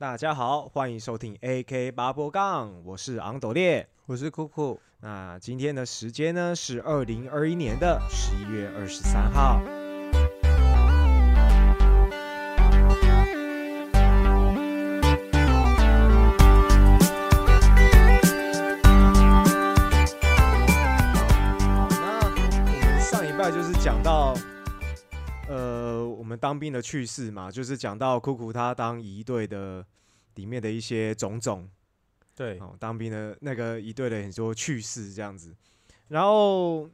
[0.00, 3.86] 大家好，欢迎收听 AK 八波杠，我是昂斗烈。
[4.06, 9.60] 我是酷酷，那今天的时间呢是二零二一年的十一月二十三号。
[26.40, 29.84] 当兵的趣事嘛，就是讲到酷酷他当仪队的
[30.36, 31.68] 里面的一些种种。
[32.34, 35.54] 对，哦，当兵的那个一队的很多趣事这样子。
[36.08, 36.88] 然后，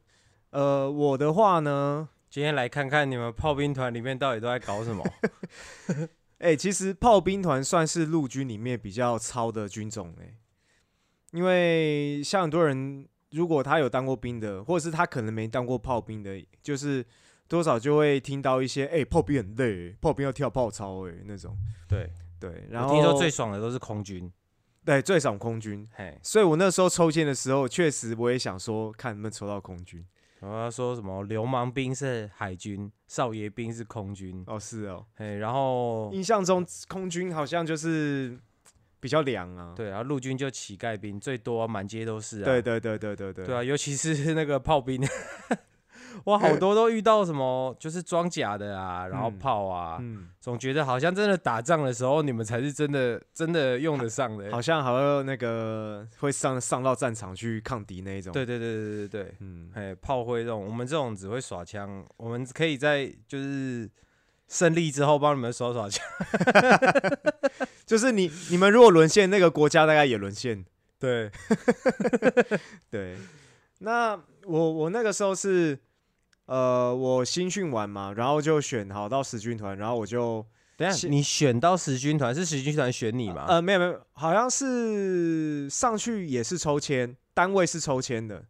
[0.50, 5.04] 呃，我的话呢，今天来看看你们炮兵团里面到底都在搞什么。
[6.38, 10.34] 哎、其实炮兵团算是陆军里面比较超的军种哎、
[11.32, 17.02] 因为像很多人，如果他有当过兵的，或者是他可能没当过炮兵的，就是
[17.48, 21.56] 多少就会听到一些哎、炮兵很累，炮兵要跳炮操哎、那种。
[21.88, 22.10] 对，
[22.40, 24.30] 对，然后我听说最爽的都是空军。
[24.84, 30.06] 对最爽空军，嘿，所以我那时候抽签的时候，确实我也想说，看能不能抽到空军。
[30.38, 34.44] 然后他说什么流氓兵是海军，少爷兵是空军。
[34.46, 38.38] 哦，是哦，嘿，然后印象中空军好像就是
[39.00, 39.72] 比较凉啊。
[39.74, 42.44] 对，然后陆军就乞丐兵最多啊，满街都是啊。
[42.44, 45.02] 对对对对对对对啊，尤其是那个炮兵，
[46.24, 54.50] 哇，好多都遇到什么就是装甲的啊，然后嗯炮啊，嗯，总觉得好像真的打仗的时候，你们才是真的真的用得上的。
[54.50, 58.32] 好像好像那个会上上到战场去抗敌那一种。
[58.32, 59.34] 对，对对对对对。
[59.40, 63.88] 嗯，哎，炮灰这种，我们这种只会耍枪，我们可以在就是
[64.48, 66.04] 胜利之后帮你们耍耍枪。
[67.86, 70.64] 就是你你们如果沦陷，那个国家大概也沦陷。
[70.98, 71.30] 对，
[72.90, 73.16] 对，
[73.78, 75.78] 那我我那个时候是
[76.46, 80.44] 呃，我新训完嘛，然后就选好到十军团，然后我就
[80.76, 83.46] 等下你选到十军团是十军团选你吗？
[83.48, 88.44] 呃没有没有，好像是上去也是抽签，单位是抽签的。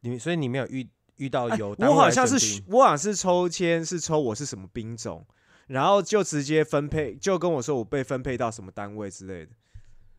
[0.00, 5.26] 你所以你没有遇遇到哎有单位来我好像是我好像是抽签是抽我是什么兵种，
[5.66, 9.52] 然后就直接分配，就跟我说我被分配到什么单位之类的，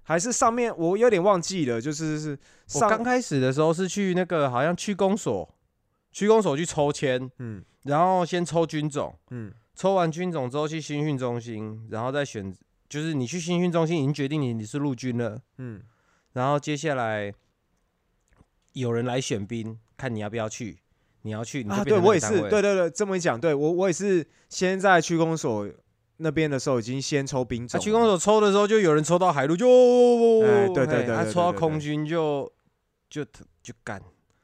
[0.04, 2.38] 还是上面我有点忘记了，就是是
[2.74, 5.55] 我上刚开始的时候是去那个好像区公所，
[6.16, 7.62] 区公所去抽签，嗯。
[7.84, 9.54] 然后先抽军种，嗯。
[9.76, 12.56] 抽完军种之后去新训中心，然后再选，
[12.88, 15.82] 就是你去新训中心已经决定你你是陆军了，嗯。
[16.32, 17.34] 然后接下来
[18.72, 20.78] 有人来选兵，看你要不要去，
[21.24, 25.70] 你要去你就啊，对我也是，对对对，这么一讲，对我我也是先在区公所
[26.18, 29.68] 那边的时候已经先抽兵啊，种了，区公所抽的时候就有人抽到海陆就，
[30.46, 32.50] 哎对对对对对对抽到空军就
[33.10, 33.26] 就
[33.62, 34.02] 就干，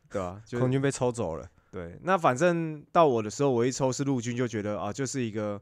[0.10, 1.50] 对啊，空军被抽走了。
[1.72, 5.60] 对，那反正到我的时候，我一抽是陆军，就觉得啊，就是一个，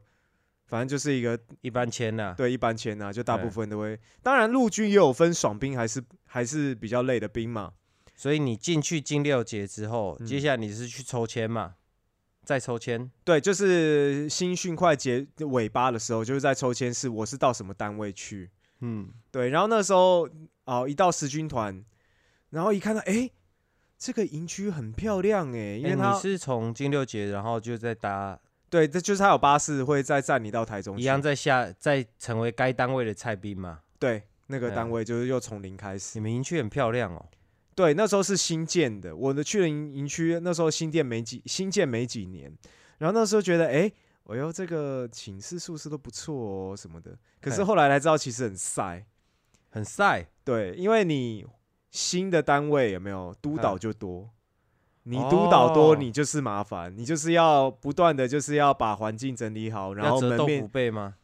[0.66, 3.98] 反正就是一个一般签呐、对，一般签啊，就大部分都会。
[4.22, 7.72] 当然，陆军也有分爽兵还是还是比较累的兵嘛。
[8.16, 11.76] 所以你进去金六节之后，嗯接下来你是去抽签嘛？
[12.42, 18.50] 再抽签，对，就是新训快结尾巴的时候，就是在抽签是我是到什么单位去。
[18.80, 20.28] 嗯，对，然后那时候
[20.64, 21.84] 哦，一到十军团，
[22.48, 23.30] 然后一看到，哎，
[24.00, 28.40] 这个营区很漂亮哎，因哎、为它、你是从金六节，然后就再搭
[28.70, 33.80] 对，这就是它有巴士会再载你到台中，一样在下，再成为该单位的菜兵嘛？
[33.98, 36.22] 对，那个哎单位就是又从零开始你。
[36.22, 37.22] 们营区很漂亮哦。
[37.74, 42.50] 对，那时候是新建的，我的去了营营区，那时候新建没几新建没几年，
[42.96, 43.92] 然后那时候觉得，哎、
[44.28, 47.14] 哎呦，这个寝室宿舍都不错哦什么的。
[47.38, 49.04] 可是嘿后来才知道，其实很晒。
[49.72, 51.46] 很晒，对，因为你
[51.90, 54.30] 新的单位有没有督导嗯就多，
[55.02, 61.14] 你督导多，哦你就是麻烦，你就是要不断的就是要把环境整理好，然后折豆腐后门面，被吗？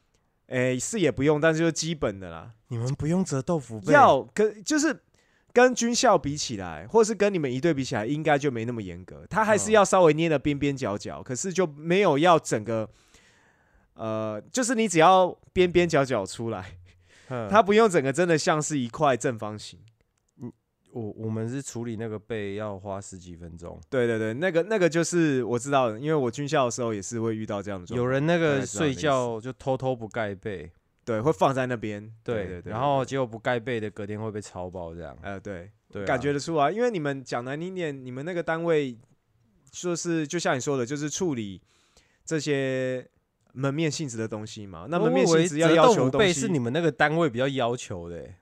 [0.49, 2.53] 哎、是也不用，但是就是基本的啦。
[2.69, 4.97] 你们不用折豆腐被，要跟就是
[5.53, 9.27] 跟军校比起来，或是跟你们一队比起来，应该就没那么严格。
[9.29, 12.89] 他还是嗯要稍微捏的边边角角，可是就没有要整个，
[13.95, 16.77] 呃，就是你只要边边角角出来，
[17.29, 19.81] 嗯它不用整个真的像是一块正方形。
[20.97, 28.03] 我我们是处理那个背要花十几分钟，对对对，那个那个就是我知道的，因为我军校的时候也是会遇到这样的状况。
[28.03, 30.73] 有人那个睡觉就偷偷不盖被，
[31.05, 38.97] 对会放在那边，对对对对，然后结果不盖被的隔天会被超爆这样，呃对，对啊，感觉得出来，因为你们讲难听点，你们那个单位
[39.71, 41.61] 就是就像你说的，就是处理
[42.25, 43.07] 这些
[43.53, 44.87] 门面性质的东西嘛。
[44.89, 48.37] 那门面性质要要求的东西，被是你们那个单位比较要求的欸，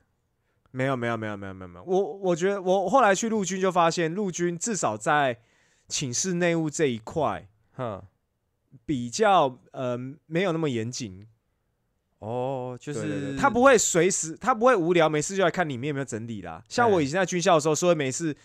[0.75, 5.39] 没有没有没有没有没有没有，我我觉得我后来去陆军就发现，陆军至少在
[5.87, 8.03] 寝室内务这一块哼，
[8.85, 11.25] 比较呃没有那么严谨。
[12.19, 16.63] 哦，哦，就对对对是他不会随时，他不会无聊，没事就来看里面有没有整理啦。
[16.67, 18.35] 像我哎以前在军校的时候，说没事，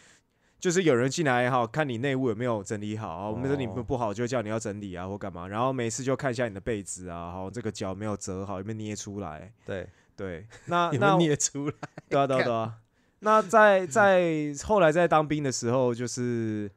[0.59, 3.29] 就是有人进来也好，看你内务有没有整理好啊。
[3.31, 5.49] 我们说你不不好，就叫你要整理啊或干嘛。
[5.49, 9.50] 然后没事就看一下你的被子啊，好这个脚没有折好，有没有捏出来。
[9.65, 9.88] 对，
[10.21, 11.75] 对， 那那有捏出来？
[12.11, 12.75] 对啊对啊对啊。
[13.21, 16.71] 那在在后来在当兵的时候，就是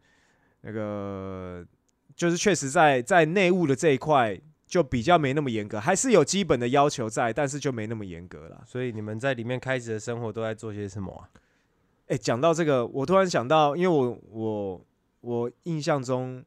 [0.61, 1.65] 那个
[2.15, 8.63] 就是确实在在内务的这一块就比较没那么严格，还是有基本的要求在，但是就没那么严格了。
[8.65, 11.27] 所以你们在里面开始的生活都在做些什么啊？
[12.07, 14.85] 哎、讲到这个，我突然想到，因为我我
[15.19, 16.43] 我印象中，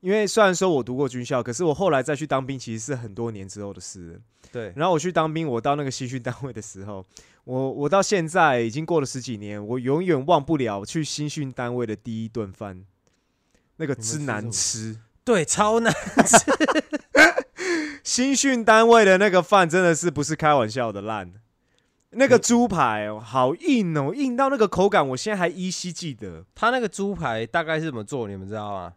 [0.00, 4.20] 因为虽然说我读过军校，可是我后来再去当兵，其实是很多年之后的事了。
[4.52, 7.06] 对，然后我去当兵，我到那个新训单位的时候，
[7.44, 12.84] 我我到现在已经过了十几年，我永远忘不了去新训单位的第一顿饭，
[13.76, 15.00] 那个之难吃吃。
[15.24, 16.38] 对，超难吃。
[18.02, 21.32] 新训单位的那个饭真的是不是开玩笑的烂，
[22.10, 26.44] 那个猪排哦，好硬哦，硬到那个口感，我现在还依稀记得。
[26.56, 28.26] 他那个猪排大概是怎么做？
[28.26, 28.94] 你们知道吗？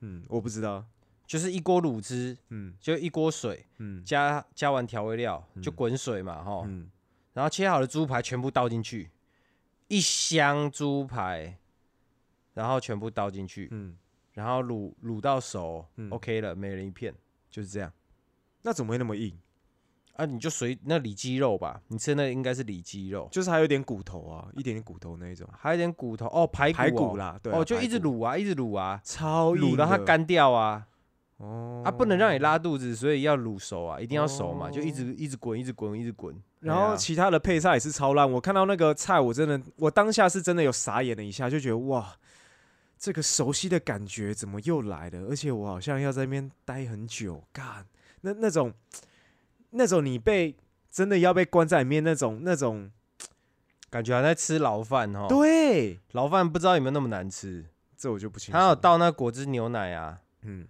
[0.00, 0.84] 嗯，我不知道。
[1.26, 2.74] 就是一锅卤汁，嗯。
[2.80, 4.04] 就一锅水，嗯。
[4.04, 6.90] 加加完调味料就嗯滚水嘛，哈、嗯，
[7.32, 9.10] 然后切好的猪排全部倒进去，
[9.88, 11.58] 一箱猪排，
[12.54, 13.96] 然后全部倒进去，嗯，
[14.32, 16.10] 然后卤卤到熟、嗯。
[16.10, 17.14] O k 了，每人一片，
[17.50, 17.92] 就是这样。
[18.62, 19.38] 那怎么会那么硬？
[20.16, 25.44] 啊，你就随那里脊肉吧，你吃的那应该是里脊肉，就是还有点骨头啊，一点点骨头那一种。
[25.58, 30.04] 还有点骨头哦，排骨、哦、排骨，啦，对啊、哦，就一直卤啊，一直卤啊，超硬卤到它的。
[30.04, 30.86] 干掉啊，
[31.44, 36.34] 哦啊，不能让你拉肚子，所以要卤熟啊，一定要熟嘛，就一哦直一直滚，一直滚，一直滚。
[36.60, 42.16] 然对啊后其他的配菜也是超烂，我看到那个菜，我真的，我当下是真的有傻眼了一下，就觉得哇，
[42.98, 45.20] 这个熟悉的感觉怎么又来了？
[45.28, 47.84] 而且我好像要在那边待很久，干
[48.22, 48.72] 那那种
[49.70, 50.56] 那种你被
[50.90, 52.90] 真的要被关在里面那种那种，
[53.90, 55.26] 感觉还在吃牢饭哦。
[55.28, 57.66] 对，牢饭不知道有没有那么难吃。
[57.96, 58.58] 这我就不清楚。
[58.58, 60.66] 他有倒那果汁牛奶啊，嗯，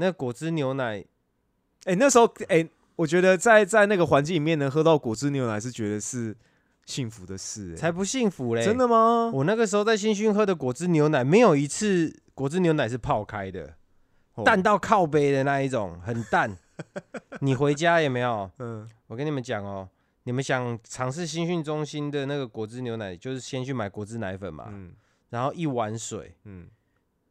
[0.00, 1.04] 那果汁牛奶
[1.84, 6.36] 哎、那时候哎、我觉得在在那个环境里面能喝到果汁牛奶是觉得是
[6.86, 8.64] 幸福的事、哎才不幸福嘞。
[8.64, 9.30] 真的吗？
[9.32, 13.74] 我那个时候在新训喝的果汁牛奶，没有一次果汁牛奶是泡开的，
[14.34, 16.56] 哦淡到靠杯的那一种，很淡。
[17.40, 18.50] 你回家也没有？
[18.58, 19.88] 嗯我跟你们讲哦，
[20.24, 24.92] 你们想尝试新训中心的那个果汁牛奶，就是先去买果汁奶粉嘛，嗯
[25.30, 26.66] 然后一碗水，嗯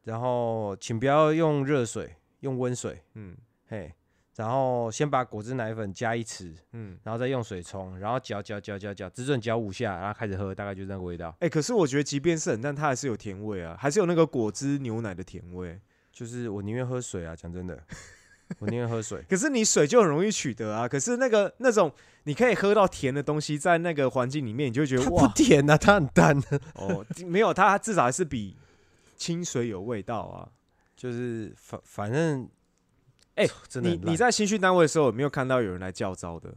[0.06, 3.36] 然后请不要用热水，用温水，嗯
[3.68, 3.94] 嘿，
[4.36, 6.98] 然后先把果汁奶粉加一匙，嗯。
[7.04, 11.36] 然后再用水冲，然后搅搅搅搅搅，只准搅五下，然后开始喝，大概就是那个味道。
[11.40, 15.80] 哎、可是我觉得即便是很淡，它还是有甜味啊，还是有那个果汁牛奶的甜味。
[16.12, 17.82] 就是我宁愿喝水啊，讲真的，
[18.60, 19.24] 我宁愿喝水。
[19.30, 21.90] 可是你水就很容易取得啊，可是那个那种
[22.24, 28.58] 你可以喝到甜的东西，在那个环境里面，你就会觉得哇不哇，甜啊，它很淡的，哦，没有它至少还是比
[29.16, 30.50] 清水有味道啊。
[31.00, 32.50] 就是反反正，
[33.36, 36.54] 哎 真的你你在新训单位的时候有没有看到有人来叫招的？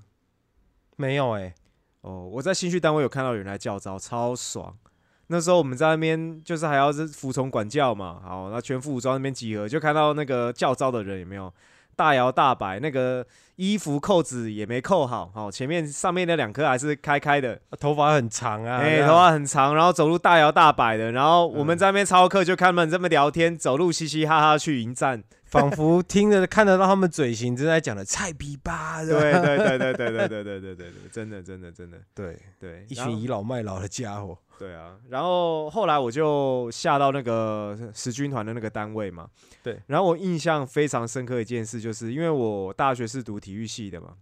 [0.96, 1.54] 没有哎、
[2.00, 4.76] 哦，我在新训单位有看到有人来叫招，超爽。
[5.28, 11.54] 那时候我们在那边就是还要是服从管教嘛，好，那全副武装那边集合，就看到那个叫招的人有没有
[12.02, 21.78] 大摇大摆，那个衣服扣子也没扣好，哦，前面上面那两颗还是开开的，头发很长啊，头发很长，然后走路大摇大摆的，然后我们嗯。
[21.78, 31.98] 在那边操课就看他们这么聊天，走路嘻嘻哈哈去迎战，仿佛听着看得到他们嘴型正在讲的菜比 吧，对对对对对对对对对对对对，真的真的真的。
[32.14, 39.28] 对，对，一群倚老卖老的家伙，对啊，然后后来我就下到那个十军团的那个单位嘛。
[39.62, 44.14] 对，然后我印象非常深刻一件事，就是因为我大学是读体育系的嘛，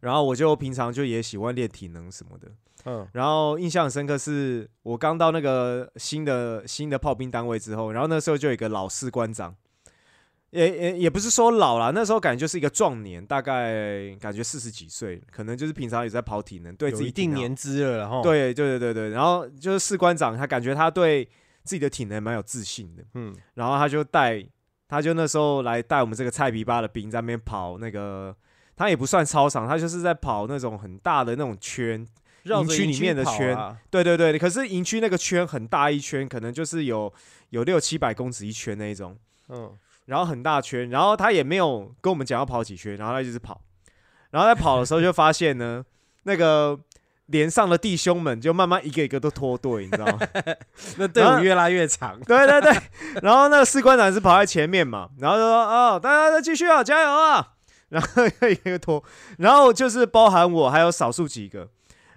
[0.00, 2.48] 然后我就平常就也喜欢练体能什么的。
[2.86, 9.54] 嗯，然后印象很深刻是我刚到那个新的新的炮兵单位之后，然后那时候就有一个老士官长，
[10.56, 21.24] 也也也不是说老了，那时候感觉就是一个壮年，大概感觉四十几岁，可能就是平常也在跑体能，对自己一定年资了，然后，对对对对对，然后就是士官长，他感觉他对
[21.62, 24.42] 自己的体能蛮有自信的，嗯，然后他就带，
[24.88, 28.34] 他就那时候来带我们这个菜皮巴的兵在那边跑那个，
[28.76, 32.06] 他也不算操场，他就是在跑那种很大的那种圈，
[32.44, 33.56] 营营区里面的圈。
[33.56, 37.12] 啊对对对，可是营区那个圈很大一圈，可能就是有
[37.50, 39.16] 有六七百公尺一圈那一种，
[39.48, 39.72] 嗯，
[40.06, 43.60] 然后很大圈，然后他也没有跟我们讲要跑几圈，然后他就是跑，
[44.30, 45.84] 然后在跑的时候就发现呢，
[46.24, 46.78] 那个
[47.26, 50.18] 连上的弟兄们就慢慢一个一个都脱队，你知道吗？
[50.96, 52.72] 那队伍越拉越长， 对对对，
[53.22, 57.54] 然后那个士官长是跑在前面嘛，然后就说哦，大家再继续啊，加油啊！
[57.88, 59.02] 然后一个一个拖，
[59.38, 61.68] 然后就是包含我还有少数几个，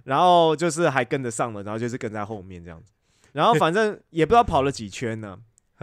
[0.03, 2.91] 然后就是还跟得上了，然后就是跟在后面这样子，
[3.34, 5.38] 然后反正也不知道跑了几圈呢。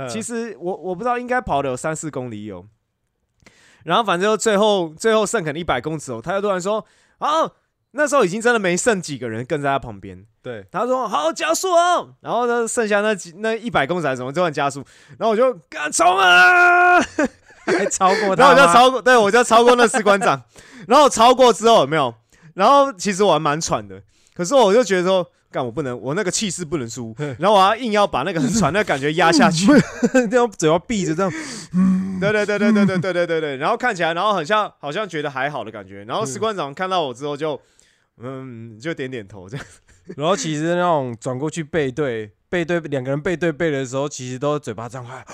[0.09, 2.67] 其实实我我不知道，应该跑了有三四公里有。
[3.85, 6.85] 然后反正就最后最后剩可能一百公尺哦，他就突然说
[7.19, 7.51] ：“啊，
[7.93, 14.85] 那时候已经真的没剩几个人跟在他旁边。”对，他说：“好加速哦！”然后呢，剩下那几那一百公尺还是什么就算加速，
[15.19, 17.01] 然后我就敢冲啊！
[17.67, 20.43] 还超过他 然后我就超过，对我就超过那士官长。
[20.89, 22.15] 然后超过之后有没有？
[22.55, 24.03] 然后其实我还蛮喘的，
[24.35, 29.67] 可是我就觉得说，干我不能，我那个气势不能输， 然后我要硬要把那个很喘的感觉压下去。
[30.31, 31.33] 这样嘴要闭着这样，
[32.21, 37.59] 对对对对对对对对对对，然后看起来，然后很像好像觉得还好的感觉，然后士官长看到我之后就，
[38.19, 39.67] 嗯，就点点头这样。
[40.17, 45.25] 然后其实那种转过去背对背对两个人背对背的时候，其实都嘴巴张开，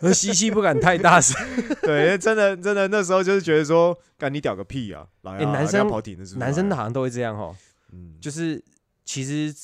[0.00, 1.36] 而吸气不敢太大声。
[1.82, 5.04] 对，真的真的那时候就是觉得说，干你屌个屁啊！
[5.22, 7.54] 来啊，欸男生要跑体的是男生的好像都会这样哦，
[7.92, 8.62] 嗯，就是
[9.04, 9.54] 其实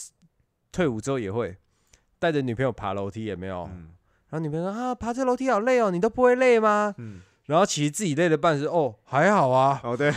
[0.70, 1.56] 退伍之后也会
[2.18, 3.68] 带着女朋友爬楼梯，也没有？
[3.72, 3.88] 嗯。
[4.30, 6.94] 然后女朋友说啊，爬这楼梯好累哦，你都不会累吗？
[6.98, 9.80] 嗯，然后其实自己累的半死，哦，还好啊。
[9.82, 10.12] 哦对，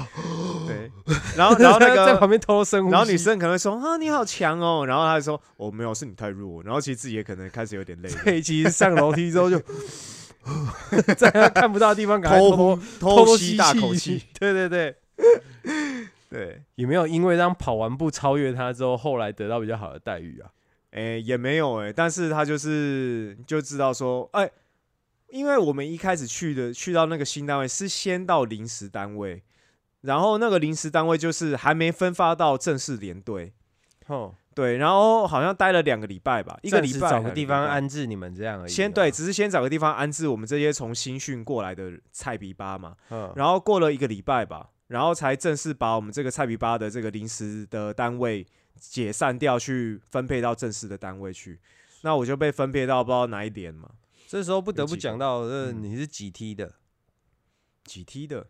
[0.66, 0.90] 对，
[1.36, 2.06] 然后然后那个。
[2.06, 9.60] 在旁边偷偷深呼吸，然后女生可能会说啊你好强哦，然后他就说哦没有是你太弱，然后其实自己也可能开始有点累了，对，其实上楼梯之后就
[11.14, 14.96] 在他看不到的地方，偷偷偷吸大口气，，对对对，
[16.32, 20.50] 对，也没有因为让跑完步超越他之后，后来得到比较好的待遇啊？
[20.92, 24.50] 哎、也没有哎、但是他就是就知道说，哎、
[25.28, 29.42] 因为我们一开始去的去到那个新单位是先到临时单位，
[30.02, 33.54] 然后那个临时单位就是还没分发到正式连队，
[34.08, 38.68] 哦，对，然后好像待了两个礼拜吧，一个礼拜找个地方安置你们这样而已。
[38.68, 48.46] 先对，，只是先找个地方安置我们这些从新训过来的菜比巴嘛，嗯，然后过了一个礼拜吧，然后才正式把我们这个菜比巴的这个临时的单位
[48.78, 51.60] 解散掉，去分配到正式的单位去。
[52.02, 53.90] 那我就被分配到不知道哪一点嘛，
[54.26, 56.74] 这时候不得不讲到，呃，嗯你是几梯的？
[57.84, 58.48] 几梯的，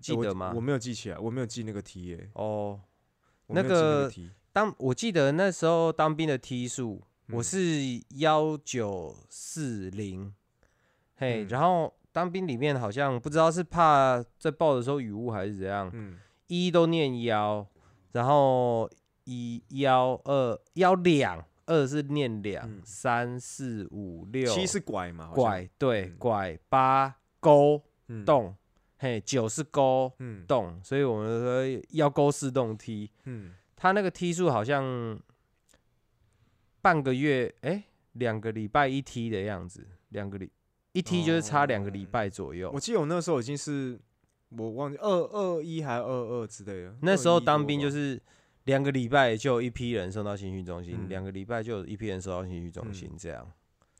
[0.00, 0.60] 记得吗我我？
[0.60, 2.80] 没有记起来，我没有记那个梯耶、哦，
[3.46, 4.12] 那那个
[4.52, 7.58] 当我记得那时候当兵的梯数，我嗯是
[8.16, 10.34] 幺九四零，
[11.16, 11.48] 嘿，嗯。
[11.48, 16.18] 然后当兵里面好像不知道是怕在报的时候雨雾还是怎样，嗯。
[16.48, 17.64] 一都念幺，
[18.10, 18.90] 然后
[19.22, 22.82] 一幺二幺两，二是念两，嗯。
[22.84, 26.16] 三四五六七是拐嘛，好像，拐，对嗯。
[26.18, 28.52] 拐八勾嗯，动，
[28.98, 30.44] 嘿九是勾嗯。
[30.44, 35.16] 动，所以我们说要勾四洞梯，嗯，他那个梯数好像
[36.82, 37.84] 半个月，哎、
[38.14, 40.50] 两个礼拜一梯的样子，两个礼
[40.98, 42.70] 一梯就是差两个礼哦拜左右。
[42.74, 43.98] 我记得我那时候已经是
[44.48, 48.20] 我忘记二二一还二二之类的，那时候当兵就是
[48.64, 53.50] 两个礼拜就有一批人送到新训中心，嗯两、个礼拜就有一批人送到新训中心，嗯这样。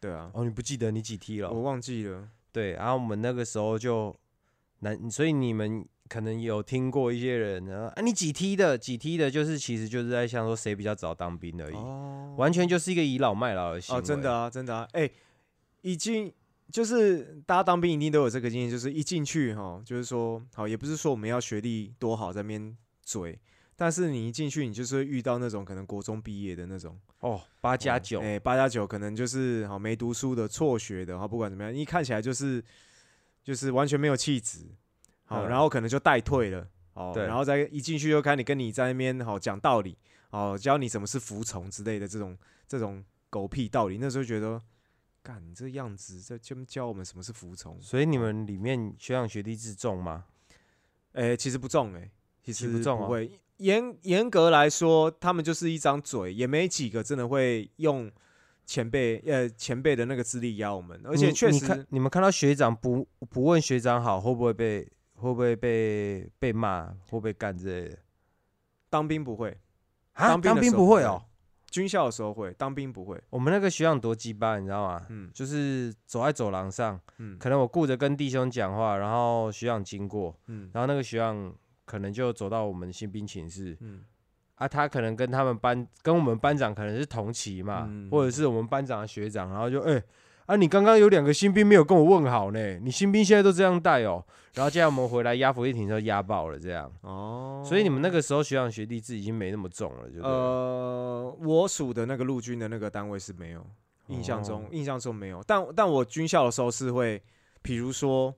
[0.00, 1.62] 对啊，哦，你不记得你几梯了我？
[1.62, 4.14] 忘记了，对，然后我们那个时候就
[4.80, 8.78] 男，所以你们可能有听过一些人啊，啊你几梯的？
[8.78, 14.00] 几梯的，就是其实就是在想说谁比较早当兵而已，哦完全就是一个倚老卖老的行为。
[14.00, 15.10] 哦，真的啊，真的啊，哎、
[15.82, 16.32] 已经
[16.70, 23.38] 就是大家当兵一定都有这个经验，就是一进去哈，就是说好，也不是说我们要学历多好在那边嘴，
[23.74, 32.62] 但是你一进去，你就是会遇到那种可能国中毕业的那种哦，八加哦九，哎、八加九可能就是好没读书的、辍学的，好不管怎么样，一看起来就是
[33.42, 34.66] 就是完全没有气质，
[35.24, 39.96] 好，嗯然后可能就带退了，哦，对然后再一进去就看你跟你在那边好讲道理，
[40.30, 44.60] 哦，教你什么是服从之类的这种这种狗屁道理，那时候觉得，
[45.28, 50.24] 干你这样子，这教教我们什么是服从，所以你们里面学长学弟制重吗？
[51.12, 52.10] 哎、其实不重哎、
[52.42, 53.38] 其实其实不重哦会。
[53.58, 58.10] 严严格来说，他们就是一张嘴，也没几个真的会用
[58.64, 67.98] 前辈呃前辈的那个资历压我们，而且确实你看你们看到学长不不问学长好，会不会被会不会被被骂，会不会干之类的？
[68.88, 69.60] 当兵不会，
[70.14, 71.22] 啊，当兵不会哦。
[71.70, 73.20] 军校的时候会，当兵不会。
[73.30, 75.06] 我们那个学长多鸡巴，你知道吗？
[75.08, 75.30] 嗯。
[75.32, 77.38] 就是走在走廊上，嗯。
[77.38, 80.70] 可能我顾着跟弟兄讲话，然后学长经过，嗯。
[80.72, 83.76] 然后那个学长可能就走到我们新兵寝室。
[83.80, 84.02] 嗯。
[84.56, 90.02] 啊，他可能跟他们班跟我们班长可能是同期嘛，嗯或者是我们班长的学长，然后就哎、
[90.48, 94.24] 啊，你刚刚有两个新兵没有跟我问好呢，你新兵现在都这样带哦，
[94.54, 100.28] 然后接下来我们回来压伏地艇就压爆了这样，哦，所以你们那个时候学长学弟制已经没那么重了，就对了。
[100.28, 103.62] 呃，我属的那个陆军的那个单位是没有，
[104.06, 107.22] 印象中、哦印象中没有，但但我军校的时候是会，
[107.60, 108.34] 比如说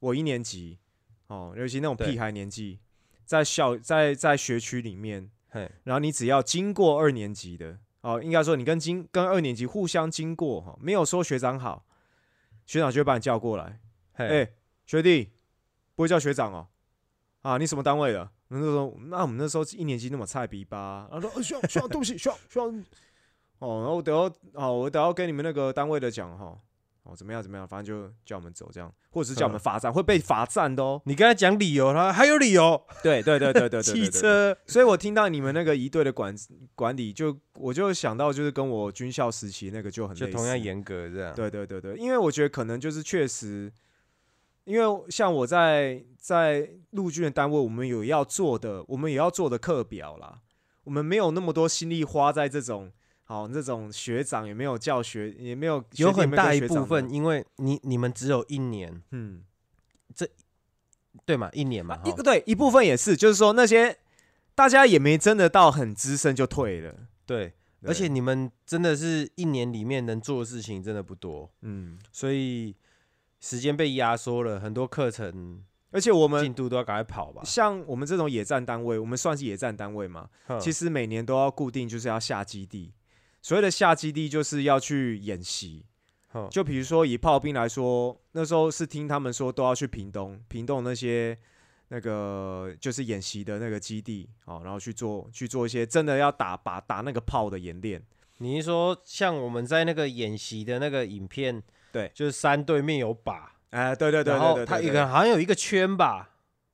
[0.00, 0.80] 我一年级，
[1.28, 2.80] 哦，尤其那种屁孩年纪，
[3.24, 11.86] 在校在在学区里面，嘿，然后你只要经过二年级的，哦，应该说你跟经跟二年级互相经过哈，没有说学长好，
[12.66, 13.80] 学长就会把你叫过来，
[14.12, 14.54] 哎、嘿，
[14.84, 15.32] 学弟，
[15.94, 16.68] 不会叫学长哦，
[17.42, 18.30] 啊，你什么单位的？
[18.48, 22.84] 那时候那我们那时候一年级那么菜逼吧，然后说，呃学长学长对不起，学长学长，
[23.58, 24.22] 哦，然后我等要
[24.54, 26.58] 哦，我等要跟你们那个单位的讲哈。
[27.04, 27.42] 哦，怎么样？
[27.42, 27.66] 怎么样？
[27.66, 31.02] 反正就叫我们走，这样，或者是叫我们嗯罚站，会被罚站的哦。
[31.04, 36.32] 你跟他讲理由，他还有理由，对对对对对对对汽车，所以我听到你们那个一队的管
[36.76, 41.34] 管理，就我就想到就是跟我军校时期那个就很就同样严格这样。
[41.34, 43.72] 对对对对，因为我觉得可能就是确实，
[44.62, 50.38] 因为像我在在陆军的单位，我们有要做的，我们也要做的课表啦，
[50.84, 52.92] 我们没有那么多心力花在这种
[53.32, 59.42] 好这种学长也没有教学，也没有有很大一部分，因为你你们只有一年，嗯，
[60.14, 60.28] 这
[61.24, 61.48] 对嘛？
[61.52, 63.98] 一年嘛，一个对一部分也是，就是说那些
[64.54, 66.94] 大家也没真的到很资深就退了。
[67.24, 72.74] 对，对而且你们真的是一年里面能做的事情真的不多，嗯，所以
[73.40, 77.42] 时间被压缩了，很多课程而且我们进度都要赶快跑吧。
[77.44, 82.92] 像我们这种野战单位，我们算是野战单位嘛，其实实每年都要固定就是要下基地。
[83.42, 85.84] 所谓的下基地，就是要去演习。
[86.50, 91.36] 就比如说以炮兵来说，那时候是听他们说都要去屏东，屏东那些
[91.88, 98.02] 那个就是演习的那个基地，哦，然后去做去做一些真的要打把打那个炮的演练。
[98.38, 106.30] 你是说像我们在那个演习的那个影片，对就是山对面有靶，哎，对对对然对对，对后它一个好像有一个圈吧，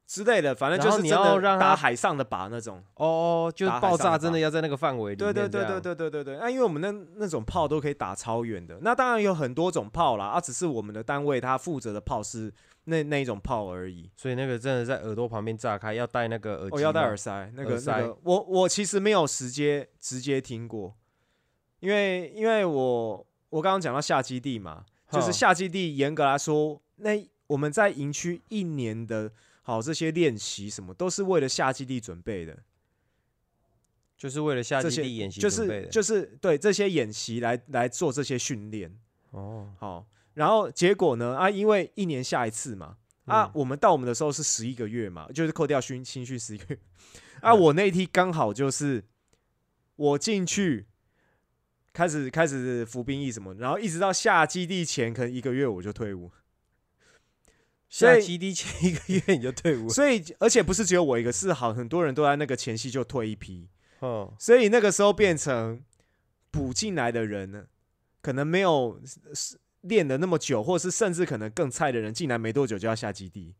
[0.09, 2.83] 之类的，反正就是你要让它海上的靶那种。
[2.95, 12.50] 哦，就是爆炸真的要在那个范围里面对，对对对对对对对，那、因为我们那那种炮都可以打超远的，那当然有很多种炮啦，啊，只是我们的单位它负责的炮是
[12.85, 14.11] 那那一种炮而已。
[14.17, 20.94] 所以那个真的在耳朵旁边炸开，要戴那个耳机要戴耳塞，那个耳塞那个，我我其实没有直接直接听过，
[21.81, 27.11] 因为因为我我刚刚讲到下基地嘛，就是下基地严格来说，那
[27.49, 29.31] 我们在营区一年的
[29.68, 32.59] 好这些练习什么，都是为了下基地准备的。
[34.16, 35.88] 就是为了下基地演习就是准备的。
[35.88, 38.98] 就是对这些演习来来做这些训练。
[39.33, 41.37] 哦，好，然后结果呢？
[41.37, 46.81] 啊，因为一年下一次嘛，啊，嗯我们到我们的时候是十一个月嘛，就是扣掉新新训十一个月。
[47.42, 49.04] 啊，嗯我那一梯刚好就是
[49.96, 50.87] 我进去
[51.92, 56.33] 开始开始服兵役什么，然后一直到下基地前可能一个月我就退伍。
[57.90, 63.66] 所以下基地前一个月 你就退伍了，所以而且不是只有我一个，是好很多人都在那个前夕就退一批，
[64.03, 65.83] 嗯，所以那个时候变成
[66.51, 67.64] 补进来的人呢，
[68.20, 69.01] 可能没有
[69.81, 73.55] 练的那么久，或是甚至可能更菜的人进来没多久就要下基地。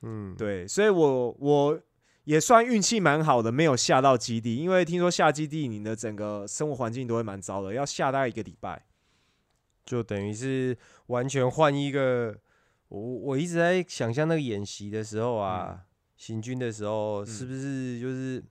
[0.00, 1.80] 嗯，对，所以我我
[2.24, 8.86] 也算运气蛮好的，没有下到基地，因为听说下基地你的整个生活环境都会蛮糟的，要下大概一个礼拜。
[9.84, 12.38] 就等于是完全换一个。
[12.94, 15.84] 我我一直在想象那个演习的时候啊，
[16.16, 18.44] 行军的时候是嗯不是就是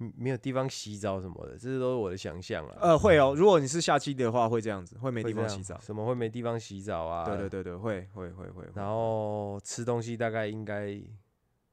[0.00, 2.76] 嗯没有地方洗澡什么的，这都是我的想象啊。
[2.80, 5.78] 呃，会哦，如果你是下基地的话，会这样子，会没地方洗澡。
[5.80, 7.24] 什么会没地方洗澡啊？
[7.24, 8.64] 对对对对，会会会会。
[8.64, 11.00] 会然后吃东西大概应该，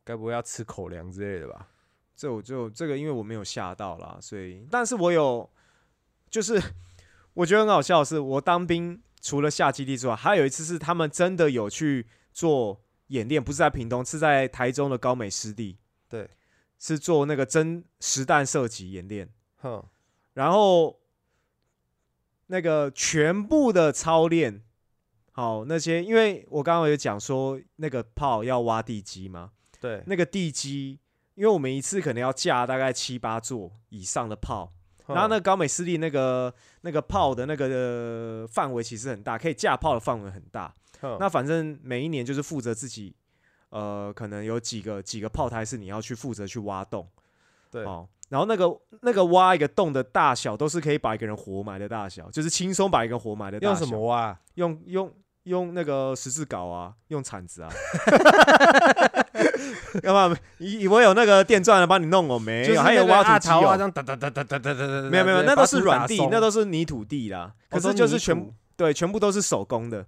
[0.04, 1.67] 该不会要吃口粮之类的吧？
[2.15, 5.50] 这我就这个，因为我没有吓到啦，所以，但是我有，
[6.30, 6.62] 就是
[7.34, 15.77] 我觉得很好笑的是，我当兵除了下基地之外，还有一次是他们真的有去做演练，不是在屏东，是在台中的高美湿地，
[16.10, 16.29] 对，
[16.79, 19.86] 是做那个真实弹射击演练，哼，
[20.34, 20.99] 然后
[22.47, 24.63] 那个全部的操练，
[25.31, 30.99] 好那些，因为我刚刚有讲说那个炮要挖地基嘛，对，那个地基，
[31.36, 34.71] 因为我们一次可能要架大概七八座以上的炮，哼
[35.13, 40.74] 然后那个高美湿地那个那个炮的那个、呃范围其实很大，可以架炮的范围很大。
[41.19, 43.15] 那反正每一年就是负责自己，
[43.69, 47.08] 呃，可能有几个几个炮台是你要去负责去挖洞，
[47.71, 48.08] 对，哦。
[48.30, 53.80] 然后那个那个挖一个洞的大小都是可以把一个人活埋的大小，就是轻松把一个人活埋的大小。
[53.80, 54.00] 用什么？
[54.06, 54.39] 挖？
[54.54, 57.69] 用用用那个十字镐啊，用铲子啊。
[60.04, 63.62] 要不然以以为有那个电钻的帮你弄哦，没有，就是还有挖土机这。
[63.62, 67.51] 样哒哒哒哒哒哒哒哒，没有没有，那都是软地，那都都是泥土地啦。
[67.69, 70.06] 可是就是全对，全部都是手工的。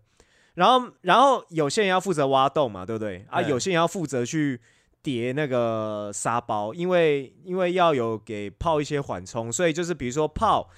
[0.55, 3.25] 然后然后有些人要负责挖洞嘛，对不对？
[3.29, 4.61] 啊，有些人要负责去
[5.01, 10.69] 叠那个沙包，因为因为要有给炮一些缓冲，所以就是比如说炮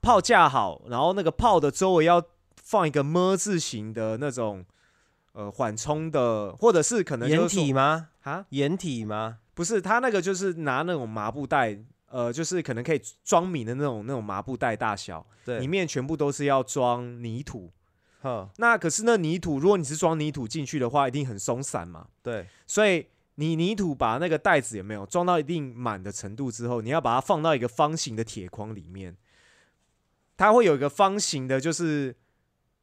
[0.00, 2.22] 炮架好，然后那个炮的周围要
[2.62, 4.64] 放一个么字形的那种
[5.36, 8.08] 呃缓冲的，或者是可能掩体吗？
[8.22, 9.38] 啊，掩体吗？
[9.52, 17.70] 不是，他那个就是拿那种麻布袋，呃，就是可能可以装米的那种那种麻布袋大小，对，里面全部都是要装泥土。
[18.22, 22.06] 哼，那可是那泥土，如果你是装泥土进去的话，一定很松散嘛。
[22.22, 29.14] 对，所以你泥土把那个袋子有没有装到一定满的程度之后，你要把它放到一个方形的铁框里面，
[30.34, 32.16] 它会有一个方形的，就是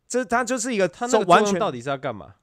[0.07, 2.35] 这它就是一个它那个完全到底是要干嘛？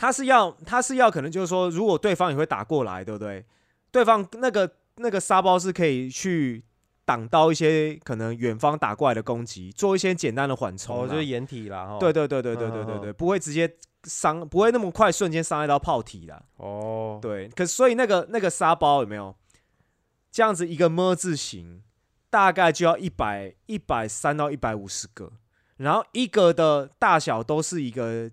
[0.00, 3.44] 它是要他是要可能就是说，如果对方也会打过来，对不对？
[3.90, 6.64] 对方那个那个沙包是可以去
[7.04, 11.02] 挡到一些可能远方打过来的攻击，做一些简单的缓冲。
[11.02, 11.98] 哦，就是掩体啦，哈。
[11.98, 13.70] 对对对对对对对对，不会直接
[14.04, 16.42] 伤，不会那么快瞬间伤害到炮体的。
[16.56, 19.36] 哦，对，可所以那个那个沙包有没有
[20.32, 21.82] 这样子一个么字形，
[22.30, 25.30] 大概就要一百一百三到一百五十个，
[25.82, 28.30] 然后一个的大小都是一个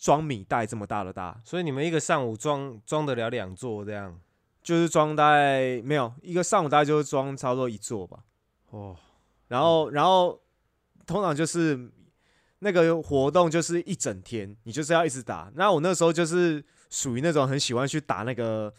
[0.00, 4.18] 装米袋这么大的大，所以你们一个上午装装得了两座这样。
[4.62, 8.18] 就是装大概没有一个上午大概就是装差不多一座吧，
[8.68, 8.94] 哦，
[9.48, 10.38] 然后然后
[11.06, 11.90] 通常就是
[12.58, 15.50] 那个活动就是一整天，你就是要一直打。
[15.54, 18.72] 那我那时候就是属于那种很喜欢去打那个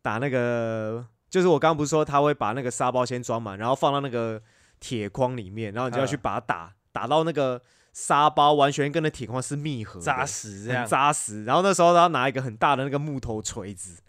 [0.00, 4.40] 打那个，就是我刚刚不是说他会把那个沙包先装满，然后放到那个
[4.78, 7.60] 铁筐里面，然后你就要去嗯把它打打到那个
[7.92, 10.86] 沙包完全跟那铁筐是密合的扎实这样。
[10.86, 11.44] 扎实。
[11.44, 14.00] 然后那时候他要拿一个很大的那个木头锤子，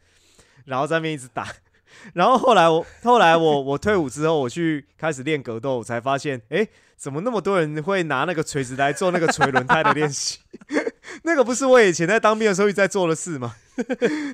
[0.66, 1.48] 然后在那边一直打。
[2.14, 10.40] 然后后来我后来我 我退伍之后，我去开始练格斗，我才发现，哎，怎么那么多人会拿那个锤子来做那个锤轮胎的练习？
[11.24, 13.56] 那个不是我以前在当兵的时候一直在做的事吗？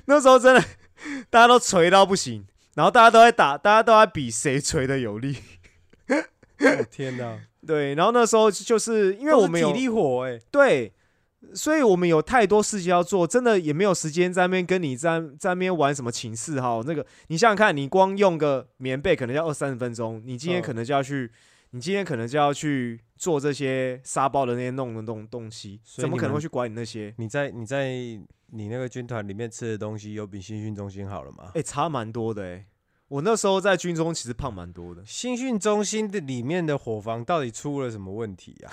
[0.06, 0.62] 那时候真的
[1.30, 5.38] 大家都锤到不行，然后大家都在打，大家都在比谁锤的有力。
[6.08, 7.38] 哦天哪！
[7.66, 10.92] 对，然后那时候就是因为我们有体力活哎，对，
[11.54, 16.82] 所以我们有太多事情要做，真的也没有时间在那边跟你在在那边玩什么情势哈。
[16.84, 21.30] 那个你想想看，你光用个棉被可能要二三十分钟，你今天嗯可能就要去，
[21.70, 27.14] 你今天可能就要去做这些沙包的那些弄的东东西，怎么可能会去管你那些？
[27.18, 27.90] 你在你在
[28.54, 31.52] 你那个军团里面吃的东西有比新训中心好了吗？
[31.54, 32.66] 哎、差蛮多的哎、
[33.12, 38.72] 我那时候在军中其实胖蛮多的，新训中心的里面的伙房到底出了什么问题啊？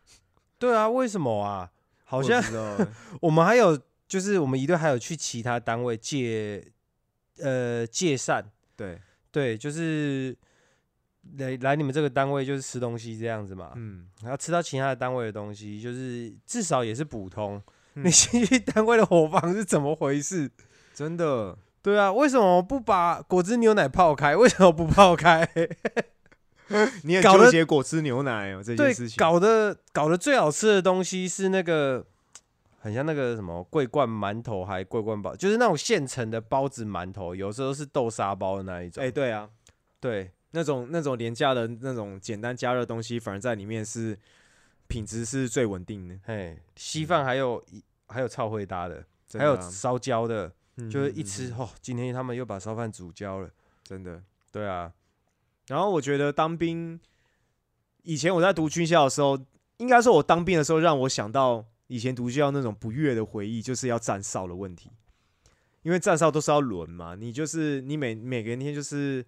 [0.58, 1.70] 对啊，为什么啊？
[2.04, 2.42] 好像
[3.20, 6.66] 我 们还有就是我们一队还有去其他单位借
[7.40, 8.42] 呃借膳，
[8.74, 8.98] 对，
[9.30, 10.34] 对，就是
[11.36, 17.62] 来来你们这个单位就是吃东西这样子嘛，嗯，然后吃到其他的单位的东西，就是至少也是普通。
[17.96, 20.50] 嗯你新训单位的伙房是怎么回事？
[20.94, 21.58] 真的。
[21.84, 24.34] 对啊，为什么不把果汁牛奶泡开？
[24.34, 25.46] 为什么不泡开？
[27.04, 32.02] 你很搞得纠结果汁牛奶哦这件事，情，搞得搞得最好吃的东西是那个，
[32.80, 39.04] 很像那个什么桂冠馒头，还桂冠包，就是那种现成的包子馒头，有时候是豆沙包的那一种。
[39.04, 39.46] 哎、对啊，
[40.00, 44.18] 对，那种那种廉价的那种简单加热的东西，反而在里面是
[44.88, 50.52] 品质是最稳定的，嘿，稀饭还有一还有超会搭的，还有烧焦的，嗯
[50.90, 53.50] 就是一吃哦，今天他们又把烧饭煮焦了。
[53.82, 54.22] 真的。
[54.50, 54.92] 对啊，
[55.66, 56.98] 然后我觉得当兵，
[58.02, 59.38] 以前我在读军校的时候，
[59.78, 64.90] 应该说我当兵的时候让我想到以前读军校那种不悦的回忆，就是要站哨的问题。
[65.82, 69.22] 因为站哨都是要轮嘛，你就是你每每个天就是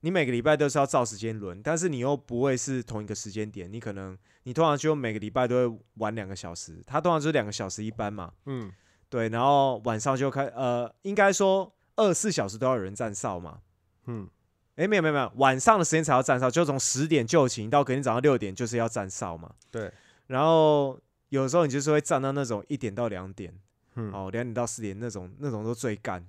[0.00, 8.70] 你每个礼拜都是要照时间轮，但是你又不会是同一个时间点，你可能你通常就每个礼拜都会晚两个小时，他通常就是两个小时一班嘛，嗯，
[9.08, 13.60] 对，然后晚上就开呃，应该说二十四小时都要有人站哨嘛，
[14.06, 14.28] 嗯，
[14.74, 19.54] 哎，没有没有没有，晚上的时间才要站哨，就从十点就寝到隔天早上六点就是要站哨嘛。
[19.70, 19.92] 对，
[20.26, 23.54] 然后有时候你就是会站到那种一点到两点，
[23.94, 26.26] 嗯，哦，两点到四点那种，那种都最干。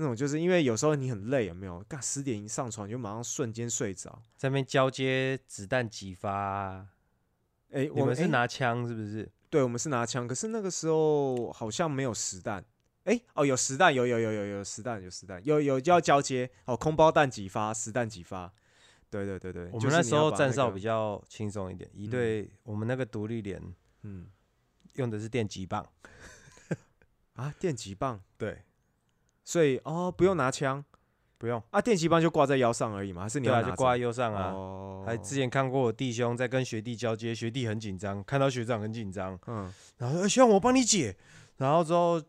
[0.00, 1.84] 那种就是因为有时候你很累，有没有？
[1.88, 4.22] 干十点一上床你就马上瞬间睡着。
[4.36, 6.86] 在那边交接子弹几发啊、
[7.70, 9.28] 诶，你我们是拿枪是不是？
[9.50, 12.64] 对，我们是拿枪，可是那个时候好像没有实弹。
[13.04, 18.52] 诶，哦，有实弹，有有有有有实弹，有实弹，有有就要交接哦，空包弹几发，实弹几发。
[19.10, 22.10] 对对对对，我们那时候站哨比较轻松一点，一嗯。
[22.10, 23.62] 队我们那个独立连
[24.02, 24.28] 嗯。
[24.94, 25.86] 用的是电击棒，
[27.34, 28.64] 啊，电击棒，对，
[29.44, 30.84] 所以哦不用拿枪
[31.38, 34.50] 不用，啊，电击棒就挂在腰上而已嘛，还是你对啊，要拿着就挂在腰上啊。
[34.50, 39.72] 哦，还之前看过我弟兄在跟学弟交接，学弟很紧张，看到学长很紧张，嗯。
[39.98, 41.16] 然后说、欸、学长我帮你解，
[41.56, 42.20] 然后之后，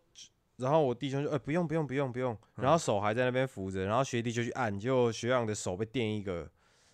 [0.58, 2.64] 然后我弟兄就哎、不用不用不用不用，嗯。
[2.64, 6.48] 然后手还在那边扶着，然后学弟就去按，结果学长的手被电一个，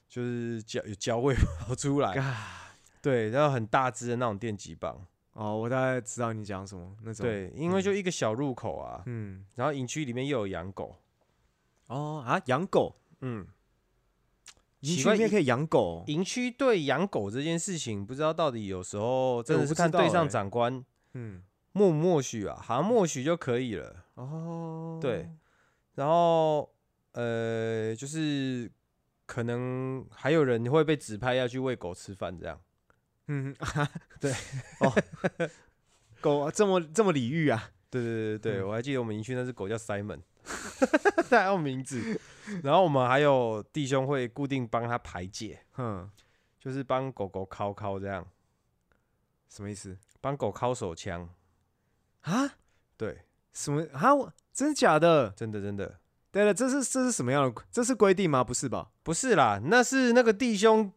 [0.08, 1.36] 就是焦有焦味
[1.68, 2.36] 跑出来，嘎
[3.02, 10.96] 对，然后很大只的那种电击棒，哦，我大概知道你讲什么那种。，对，因为就一个小入口啊，嗯，然后营区里面又有养狗，
[11.88, 13.48] 哦啊，养狗，嗯，
[14.82, 16.04] 营奇怪区里面可以养狗。
[16.08, 24.04] 营区对养狗这件事情，不知道到底有时候真的是看队上欸长官嗯，默不默许啊，好像默许就可以了。
[24.16, 25.30] 哦，对，
[25.96, 26.74] 然后
[27.12, 28.72] 呃，就是
[29.26, 32.60] 可能还有人会被指派要去喂狗吃饭，这样。
[33.28, 33.56] 嗯，
[34.20, 34.32] 对，
[34.80, 34.94] 哦，
[36.22, 40.20] 狗啊这么这么礼遇啊，对对对对，嗯我还记得我们营区那只狗叫 Simon，
[41.30, 42.20] 它还有名字。
[42.64, 46.10] 然后我们还有弟兄会固定帮他排解，哼，
[46.60, 48.26] 就是帮狗狗敲敲这样，
[49.50, 51.30] 什么意思帮狗敲手枪。
[52.22, 52.56] 啊？
[52.98, 54.14] 对，什么啊？
[54.14, 55.30] 我真的假的？
[55.32, 56.00] 真的真的
[56.32, 57.62] 对了，这是这是什么样的？
[57.72, 58.44] 这是规定吗？
[58.44, 58.90] 不是吧？
[59.04, 60.92] 不是啦，那是那个弟兄，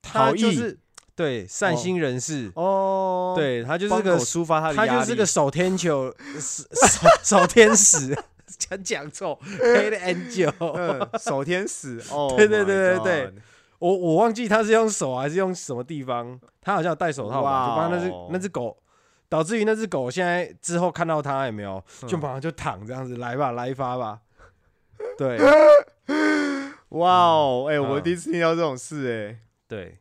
[0.00, 0.78] 他就是
[1.18, 7.08] 对善心人士，哦，，对他就是个抒发他的他就是个守天球，手手
[7.40, 8.16] 手天使，
[8.56, 10.52] 讲讲错，黑的 angel。
[10.78, 13.34] 嗯守天使 哦，对对对对对。
[13.80, 18.76] 我我忘记他是用手还是用什么地方，他好像有戴手套吧，就帮那只哦那只狗，
[19.28, 24.20] 导致于那只狗现在之后看到他有没有，就嗯马上就躺这样子，来吧，来一发吧。
[25.16, 25.36] 对。
[26.90, 29.98] 哇哦，哎，我嗯第一次听到这种事，哎，对，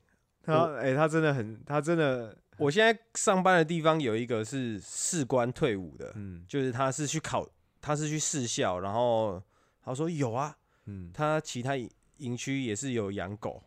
[0.56, 7.48] 他哎，他真的很，他真的，我现在上班的地方有一个是士官退伍的，嗯就是他是去考，
[7.82, 9.42] 他是去试校，然后
[9.84, 10.56] 他说有啊，
[10.86, 13.62] 嗯，他其他营营区也是有养狗，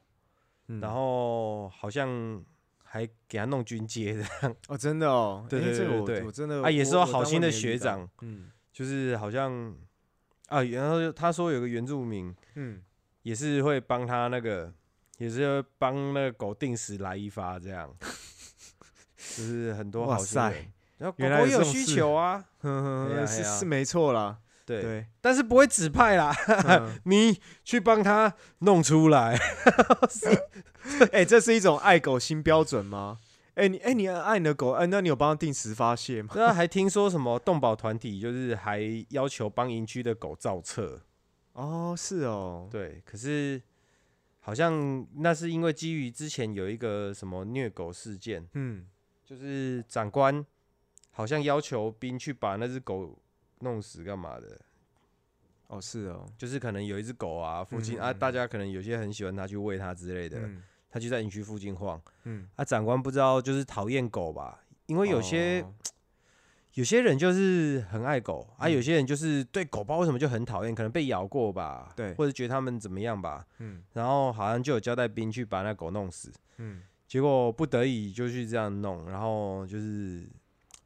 [0.68, 2.42] 嗯然后好像
[2.82, 4.24] 还给他弄军阶的，
[4.68, 9.76] 哦，真的哦， 对对对对我真的啊也是好心的学长，嗯就是好像
[10.48, 12.82] 啊，然后他说有个原住民嗯，
[13.22, 14.72] 也是会帮他那个，
[15.20, 17.94] 也是会帮那个狗定时来一发这样，
[19.36, 20.72] 就是很多哇好心塞人。
[20.96, 22.44] 然后狗狗也有需求啊，
[23.28, 26.34] 是是没错啦，对，对，但是不会指派啦，
[26.68, 29.38] 嗯 你去帮他弄出来。
[31.12, 33.18] 哎，这是一种爱狗新标准吗？
[33.54, 36.30] 哎，你哎，你爱你的狗，哎，那你有帮它定时发泄吗？
[36.32, 38.80] 对啊，还听说什么动保团体就是还
[39.10, 41.02] 要求帮营区的狗造册，
[41.52, 43.60] 哦，是哦，对，可是
[44.40, 48.86] 好像那是因为基于之前有一个什么虐狗事件，嗯，
[49.24, 50.44] 就是长官
[51.10, 53.18] 好像要求兵去把那只狗
[53.60, 54.60] 弄死干嘛的，
[55.68, 60.62] 哦，是哦，就是可能有一只狗啊，附近、啊，大家可能有些很喜欢它去喂它之类的，嗯。
[60.92, 65.72] 它就在营区附近晃，嗯，啊，长官不知道就是讨厌狗吧，因为有些、哦
[66.80, 80.26] 有些人就是很爱狗啊，嗯有些人就是对狗不知道为什么就很讨厌，可能被咬过吧，对或者觉得他们怎么样吧，嗯然后好像就有交代兵去把那狗弄死，嗯，结果不得已就去这样弄，然后就是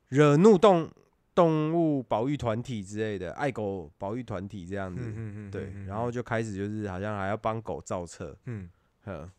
[0.09, 0.91] 惹怒动
[1.33, 8.69] 动物保育团体之类的，爱狗保育团体这样子，嗯嗯嗯，对，嗯然后就开始就是好像还要帮狗造册，嗯，
[9.07, 9.31] 呵。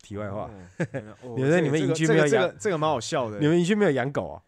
[0.00, 0.48] 题外话，
[1.36, 3.48] 你们在你们这个这个营区没有养这个这个这个蛮好笑的 你。
[3.48, 4.40] 们营区没有养狗啊？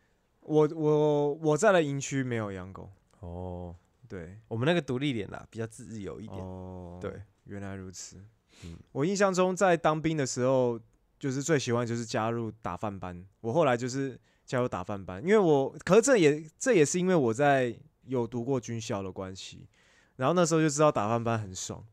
[0.50, 3.72] 我我我在的营区没有养狗，哦，
[4.08, 6.38] 对，我们那个独立点啦，比较自由一点。
[6.40, 8.16] 哦，对，原来如此。
[8.64, 10.78] 嗯我印象中在当兵的时候，
[11.20, 13.24] 就是最喜欢就是加入打饭班。
[13.40, 17.72] 我后来就是加入打饭班，因为我，可是这也这也是因为我在
[18.06, 19.68] 有读过军校的关系，
[20.16, 21.84] 然后那时候就知道打饭班很爽。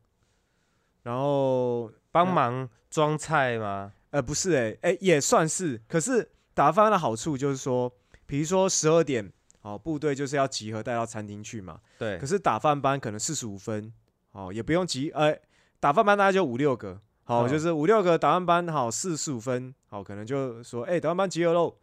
[1.04, 3.92] 然后帮忙装菜吗？
[4.10, 7.90] 呃不是诶、诶、也算是，可是打饭的好处就是说，
[8.28, 12.18] 比如说十二点，哦部队就是要集合带到餐厅去嘛，对。
[12.18, 13.90] 可，是打饭班可能四十五分，
[14.32, 15.34] 哦，也不用急，呃，
[15.80, 17.48] 打饭班大概就五六个，好，嗯。
[17.48, 21.74] 就是五六个打饭班，好，四十五分，好，可能就说，哎、打饭班集合喽，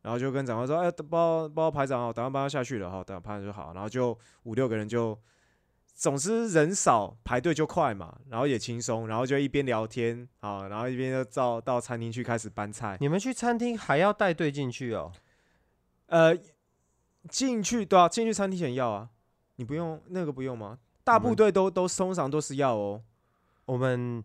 [0.00, 5.18] 然后就跟长官说，哎、报报排长哦，打饭班要下去了，好，打饭就好，然后就五六个人就，
[5.94, 15.12] 总之人少排队就快嘛，然后也轻松，然后就一边聊天，啊，然后一边就到到餐厅去开始搬菜，你们去餐厅还要带队进去哦？
[16.12, 16.36] 呃，
[17.30, 19.08] 进去对啊，进去餐厅前要啊，
[19.56, 20.78] 你不用那个不用吗？
[21.02, 23.02] 大部队都都通常都是要哦。
[23.64, 24.22] 我们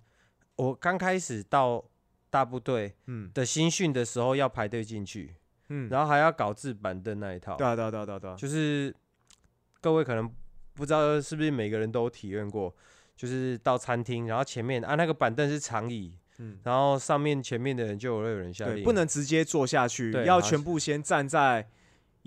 [0.57, 1.81] 我刚开始到
[2.29, 5.33] 大部队嗯的新训的时候要排队进去，
[5.69, 7.55] 嗯，然后还要搞制板凳那一套。
[7.55, 8.93] 对啊对啊对啊对啊对啊，就是
[9.79, 10.29] 各位可能
[10.73, 12.75] 不知道是不是每个人都体验过，
[13.15, 21.69] 就是到餐厅，然后前面啊那个板凳是长椅，嗯，然后上面前面的人就会有人下对，令，不能直接坐下去，对要全部先站在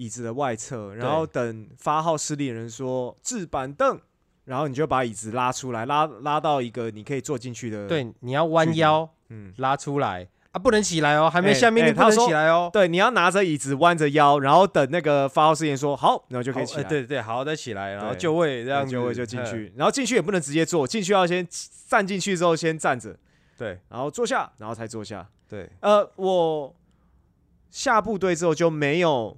[0.00, 4.00] 椅子的外侧，然后等发号施令人说置板凳，
[4.46, 12.70] 然后你就把椅子拉出来，拉拉到一个你可以坐进去的。，对，你要弯腰嗯拉出来，啊，不能起来哦，还没哎下命令不能起来哦。
[12.72, 16.82] 对，你要拿着椅子弯着腰，然后等那个发号施令说好，然后就可以起来。
[16.82, 19.44] 哎对对，好，再起来，然后就位这这样，就位就进嗯。
[19.44, 21.46] 去，然后进去也不能直接坐，进去要先
[21.86, 23.14] 站进去之后先站着，
[23.58, 25.28] 对然后坐下，然后才坐下。
[25.46, 26.74] 对，呃，我
[27.70, 29.36] 下部队之后就没有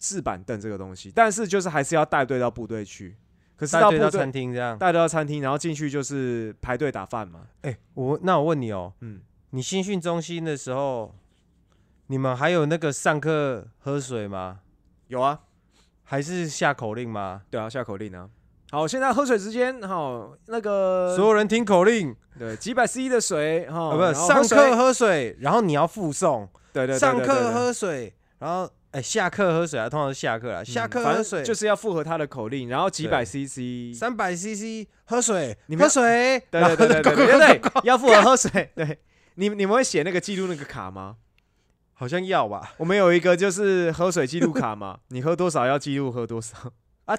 [0.00, 3.16] 置板凳这个东西，但是就是还是要带队到部队去。
[3.56, 4.76] 可是带队到到部队餐厅这样。
[4.78, 7.42] 带队到餐厅，然后进去就是排队打饭嘛。
[7.60, 11.14] 哎，我那我问你哦，嗯，你新训中心的时候，
[12.06, 14.60] 你们还有那个上课喝水吗？
[15.08, 15.40] 有啊，
[16.04, 17.42] 还是下口令吗？
[17.50, 18.30] 对啊，下口令啊。
[18.70, 38.70] 好，现在喝水时间，好，那个所有人听口令，对几百 CC 的水，哈，啊，不是上课，喝水，然后你要附送，对对对，上课喝水，然后哎下课喝水啊，通常是下课啊，下课喝水就是要符合他的口令，然后几百 CC，三百 CC 喝水，你们喝水，对对对对对要符合喝水。
[38.74, 38.98] 对，
[39.36, 41.16] 你你们会写那个记录那个卡吗？
[41.92, 42.74] 好像要吧？
[42.78, 46.56] 我们有一个就是喝水记录卡嘛，你喝多少要记录喝多少
[47.06, 47.16] 啊。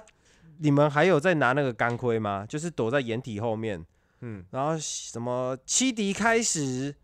[0.58, 2.44] 你们还有在拿那个钢盔吗？
[2.48, 3.84] 就是躲在掩体后面，
[4.20, 6.94] 嗯，然后什么欺敌开始，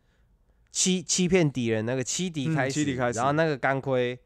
[0.70, 4.16] 欺欺骗敌人那个欺敌嗯开始，欺敌开始然后那个钢盔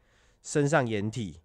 [0.43, 1.39] 身上掩体，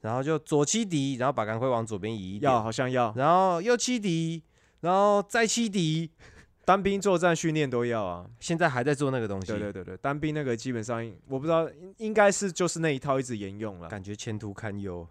[0.00, 4.42] 然后就左七敌，然后把钢盔往左边移一点要，好像要，然后右七敌，
[4.80, 6.10] 然后再七敌，
[6.64, 8.30] 单兵作战训练都要啊。
[8.40, 15.06] 现在还在做那个东西，对对对对，单兵那个基本上我不知道，应应该是就是那一套一直沿用了感觉前途堪忧。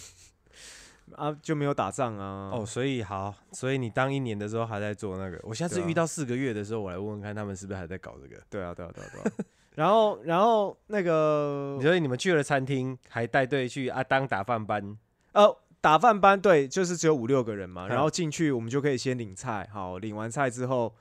[1.15, 2.51] 啊，就没有打仗啊。
[2.53, 8.39] 哦，，所以好，所以你当一年的时候还在做那个，我下次对啊遇到四个月的时候，我来问问看他们是不是还在搞这个。
[8.47, 9.31] 对啊，对啊，对啊，对啊。
[9.79, 14.97] 然后，然后那个所以你们去了餐厅，还带队去啊当打饭班，
[15.31, 20.93] 呃，打饭班对，就是只有五六个人嘛，嗯然后进去我们就可以先领菜，好，领完菜之后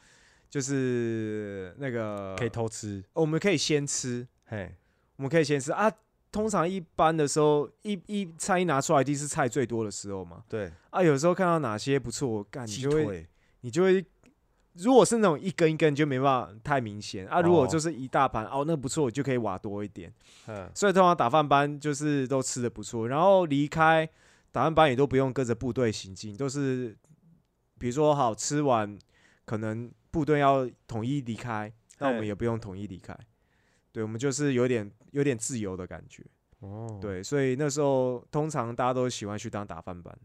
[0.48, 3.02] 就是那个可以，偷吃。
[3.14, 4.72] 我们可以先吃，嘿，
[5.16, 5.92] 我们可以先吃啊。
[6.30, 10.44] 通常一般的时候，一一菜一拿出来，一定是菜最多的时候嘛。
[10.48, 13.26] 对，啊，有时候看到哪些不错，干你就会，
[13.62, 14.04] 你就会，
[14.74, 17.40] 如果是那种一根一根，就没办法太明显啊。
[17.40, 20.12] 如果哦就是一大盘，哦，那不错，就可以挖多一点。
[20.46, 24.08] 嗯，所以通常打饭班就是都吃的不错，然后离开
[24.52, 26.96] 打饭班也都不用跟着部队行进，都是
[27.78, 28.98] 比如说好吃完，
[29.44, 33.16] 可能部队要统一离开，那我们也不用统一离开，
[33.92, 36.24] 对，我们就是有点有点自由的感觉，
[36.60, 40.16] 哦，，对，所以那时候通常大家都喜欢去当打饭班。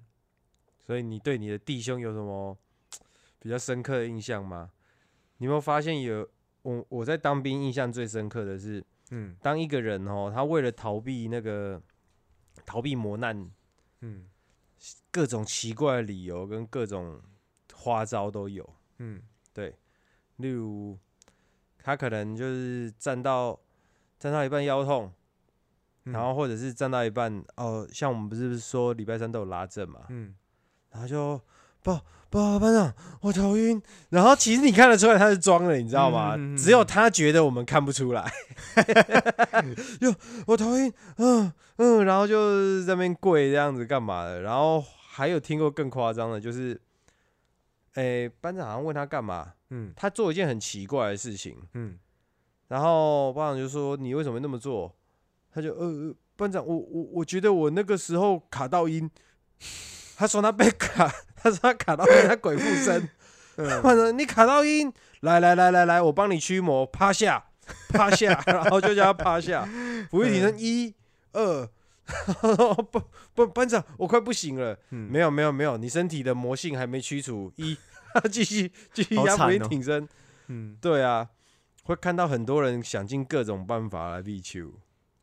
[0.86, 2.58] 所以你对你的弟兄有什么
[3.43, 4.71] 比较深刻的印象吗？
[5.38, 6.25] 你有没有发现有
[6.62, 9.36] 我我在当兵印象最深刻的是，嗯。
[9.41, 11.82] 当一个人哦，他为了逃避那个
[12.65, 13.51] 逃避磨难，
[13.99, 14.29] 嗯。
[15.12, 17.21] 各种奇怪的理由跟各种
[17.73, 18.67] 花招都有。
[18.99, 19.21] 嗯。
[20.38, 20.97] 例如，
[21.79, 23.60] 他可能就是站到
[24.17, 25.13] 站到一半腰痛，
[26.06, 26.13] 嗯。
[26.13, 30.34] 然后或者是站到一半哦，像我们不是说礼拜三都有拉正嘛，嗯。
[30.91, 31.41] 然后就
[31.84, 33.80] 报报班长，我头晕。
[34.10, 36.34] 然后其实你看得出来他是装的，你知道吗？
[36.36, 38.32] 嗯嗯嗯嗯只有他觉得我们看不出来。
[40.02, 40.15] 哟，
[40.48, 44.41] 我头晕，嗯嗯，然后就在那边跪这样子干嘛的？
[44.41, 46.80] 然后还有听过更夸张的，就是，
[47.96, 52.00] 诶、班长好像问他干嘛，嗯他做一件很奇怪的事情，嗯
[52.69, 54.96] 然后班长就说：“你为什么那么做？”
[55.54, 59.12] 他就呃，呃班长，我我我觉得我那个时候卡到音。
[60.17, 61.12] 他说他被卡，
[61.43, 63.10] 他说他卡到音，他鬼附身。
[63.84, 67.43] 他说，你卡到音，来来来来来，我帮你驱魔，趴下，
[67.89, 69.67] 趴下， 然后就叫他趴下，
[70.10, 70.95] 俯卧挺身一
[71.34, 71.69] 二。
[72.91, 73.01] 不
[73.34, 74.77] 不，班长，我快不行了。
[74.89, 77.51] 嗯没有没有没有，你身体的魔性还没驱除。
[77.58, 77.77] 一，
[78.32, 80.10] 继续继续好压俯卧惨哦挺身。
[80.47, 81.29] 嗯，对啊，
[81.84, 84.71] 会看到很多人想尽各种办法来避球。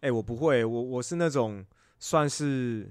[0.00, 1.66] 哎、我不会，我我是那种
[1.98, 2.90] 算是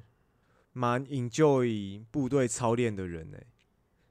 [0.79, 3.43] 蛮 enjoy 部队操练的人哎、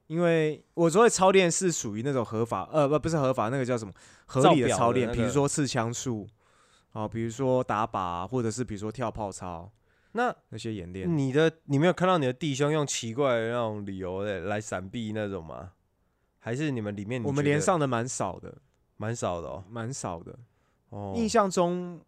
[0.06, 3.94] 因为我所谓操练是属于那种合法，呃不不是合法，那个叫什么
[4.26, 6.28] 合理的操练，比如说刺枪术，
[6.92, 9.72] 啊，比如说打靶，或者是比如说跳炮操
[10.12, 11.16] 那那些演练。
[11.16, 15.72] 你的你没有看到你的弟兄用奇怪的那种理由来来闪避那种吗？
[16.38, 18.58] 还是你们里面我们连上的蛮少的，
[18.98, 19.64] 蛮少的哦。
[19.70, 20.38] 蛮少的。
[20.90, 22.00] 哦，印象中，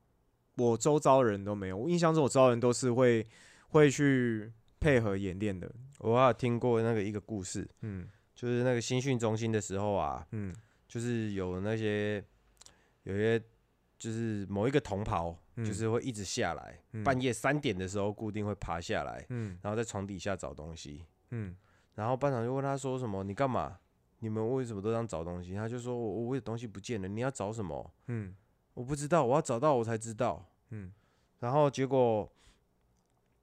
[0.56, 1.76] 我周遭人都没有。
[1.76, 3.26] 我印象中，我周遭人都是会
[3.70, 5.70] 会去配合演练的。
[5.98, 10.54] 我还有听过那个一个故事，嗯就是那个新训中心的时候啊，嗯
[10.88, 12.24] 就是有那些
[13.02, 13.38] 有些
[13.98, 21.04] 就是某一个同袍，嗯就是会一直下来，嗯半夜三点的时候固定会爬下来，嗯然后在床底下找东西。
[21.30, 21.54] 嗯
[21.94, 23.78] 然后班长就问他说什么：“你干嘛？
[24.20, 28.34] 你们为什么都这样找东西？”他就说：“我我有东西不见了，你要找什么嗯？”
[28.72, 30.42] 我不知道，我要找到我才知道。
[30.70, 30.90] 嗯，
[31.40, 32.30] 然后结果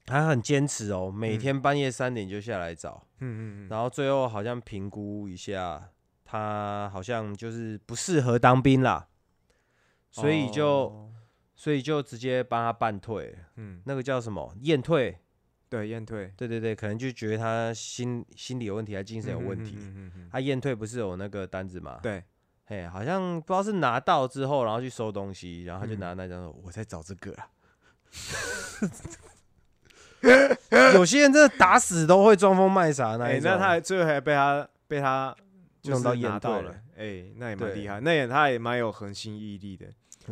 [0.07, 5.89] 还很坚持哦，每嗯天半夜三点就下来找，嗯嗯嗯，然后最后好像评估一下，
[6.25, 9.07] 他好像就是不适合当兵啦，
[10.11, 11.13] 所以就、哦。
[11.59, 14.53] 所以就直接帮他办退，嗯，那个叫什么？
[14.61, 15.17] 验退？
[15.67, 16.31] 对，验退。
[16.37, 19.73] 对对对，可能就觉得他心心理有问题，还精神有问题。
[19.75, 21.99] 嗯嗯他验退不是有那个单子吗？
[22.03, 22.23] 对，
[22.65, 25.99] 嘿，好像不知道是拿到之后，然后去收东西，然后他就嗯。
[25.99, 27.49] 拿那张说，我在找这个啊。
[30.93, 33.51] 有些人真的打死都会装疯卖傻那哎，一种。
[33.51, 35.35] 那他还最后还被他被他
[35.81, 39.87] 就是弄到拿到了，哎，那也蛮厉害，那也他也蛮有恒心毅力的。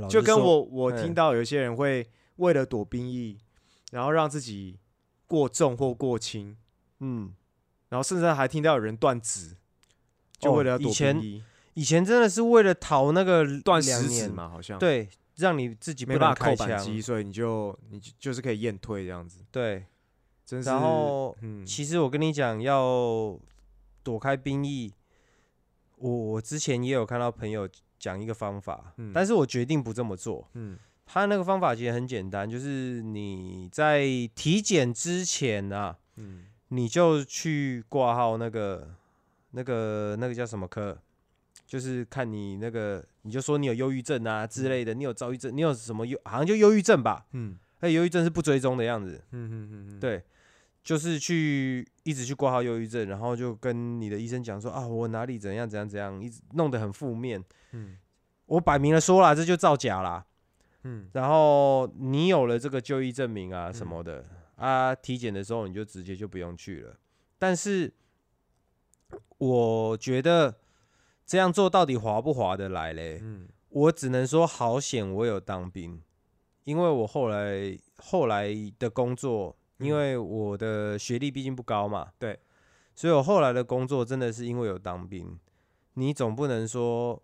[0.09, 2.05] 就跟我我嗯听到有些人会
[2.37, 3.37] 为了躲兵役，
[3.91, 4.77] 然后让自己
[5.25, 6.57] 过重或过轻，
[6.99, 7.33] 嗯，
[7.87, 9.55] 然后甚至还听到有人断指，
[10.37, 11.43] 就哦为了要躲兵役，
[11.75, 15.07] 以前真的是为了逃那个断两年，食指嘛，好像，对，
[15.37, 17.01] 让你自己不没办法扣扳机，。
[17.01, 19.85] 所以你就你就就是可以验退这样子，对，
[20.45, 20.69] 真是。
[20.69, 23.37] 然后嗯，其实我跟你讲，要
[24.03, 24.93] 躲开兵役，
[25.97, 27.67] 我我之前也有看到朋友
[27.97, 30.47] 讲一个方法，嗯但是我决定不这么做。
[30.53, 30.77] 嗯
[31.07, 38.95] 他那个方法其实很简单，就是你在体检之前啊，嗯你就去挂号那个
[39.51, 40.97] 那个那个叫什么科，
[41.65, 47.25] 就是看你那个，你就说你有忧郁症啊之类的，你有躁郁症，你有什么忧，好像就忧郁症吧？
[47.31, 50.23] 嗯那，忧郁症是不追踪的样子，嗯嗯嗯嗯，对，
[50.83, 57.43] 就是去一直去挂号忧郁症，然后就跟你的医生讲说啊，我哪里怎样怎样怎样，一直弄得很负面。
[57.71, 57.97] 嗯
[58.45, 60.23] 我摆明了说了，这就造假啦。
[60.83, 64.23] 嗯然后你有了这个就医证明啊什么的、
[64.55, 66.95] 啊，体检的时候你就直接就不用去了。
[67.39, 67.91] 但是
[69.39, 70.55] 我觉得
[71.25, 73.19] 这样做到底划不划得来嘞？
[73.21, 76.01] 嗯我只能说好险我有当兵，
[76.63, 78.49] 因为我后来后来
[78.79, 82.39] 的工作，因嗯为我的学历毕竟不高嘛，对，
[82.95, 85.37] 所以我后来的工作真的是因为有当兵。
[85.95, 87.21] 你总不能说，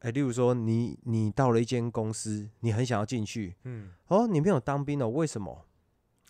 [0.00, 5.66] 哎、例如说你你到了一间公司，你很想要进去，嗯，哦，你没有当兵哦，为什么？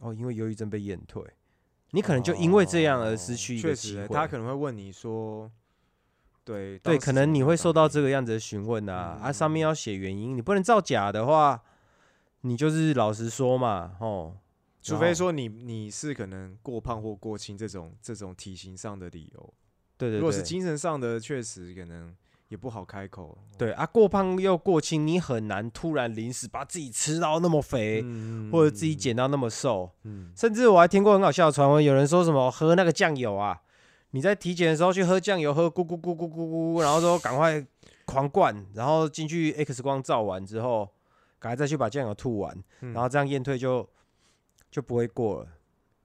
[0.00, 1.22] 哦，因为忧郁症被验退，
[1.90, 4.14] 你可能就因为这样而失去一哦确实欸，个机会。
[4.14, 5.50] 他可能会问你说，
[6.50, 9.50] 对对，可能你会受到这个，个样子的询问啊，啊，上嗯。
[9.52, 11.62] 面要写原因，你不能造假的话，
[12.40, 14.36] 你就是老实说嘛，哦，
[14.82, 19.54] 除非说你你是可能过胖或过轻这种这种体型上的理由，
[19.96, 22.14] 对对对，如果是精神上的，确实可能
[22.48, 23.38] 也不好开口。
[23.56, 30.32] 对啊，过胖又过轻，你很难突然临时把自己吃到那么肥，嗯或者自己，减到那么瘦，嗯。
[30.34, 33.60] 甚至我还听过很好笑的传闻，有人说什么喝那个酱油啊，
[34.12, 37.64] 你在体检的时候去喝酱油，喝咕咕咕咕咕咕，然后说赶快
[38.04, 40.88] 狂灌，然后进去 X 光照完之后，
[41.38, 42.92] 赶快再去把酱油吐完，嗯。
[42.92, 43.88] 然后这样验退就
[44.70, 45.48] 就不会过了。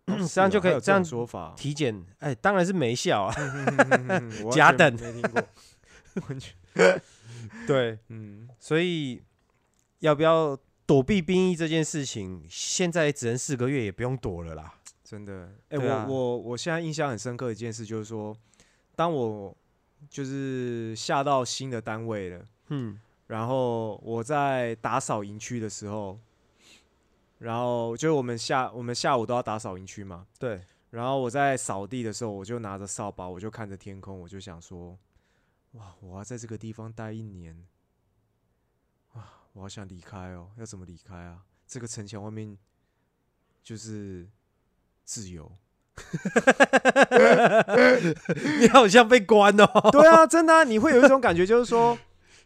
[0.05, 3.33] 哦 这样就可以这样说法，体检，哎、当然是没效啊。
[3.35, 4.95] 嗯我 完假等。
[4.95, 5.43] 全没听过，
[6.29, 6.53] 完全。
[7.65, 8.47] 对，嗯。
[8.59, 9.23] 所以
[9.99, 14.75] 要不要躲避兵役这件事情，现在只能四个月，也不用躲了啦。
[15.05, 18.35] 真的，哎、我我我现在印象很深刻的一件事就是说，
[18.95, 19.55] 当我
[20.09, 22.45] 就是下到新的单位了。
[22.69, 26.19] 嗯，然后我在打扫营区的时候，
[27.37, 34.97] 然后就是我们下我们下午都要打扫营区嘛，对，然后我在扫地的时候，我就拿着扫把，我就看着天空，我就想说，
[35.73, 37.55] 哇，我要在这个地方待一年，
[39.13, 41.45] 哇，我好想离开哦，要怎么离开啊？
[41.67, 42.57] 这个城墙外面
[43.61, 44.27] 就是
[45.05, 45.49] 自由。
[48.59, 49.89] 你好像被关哦。
[49.91, 51.97] 对啊，真的啊、你会有一种感觉，就是说，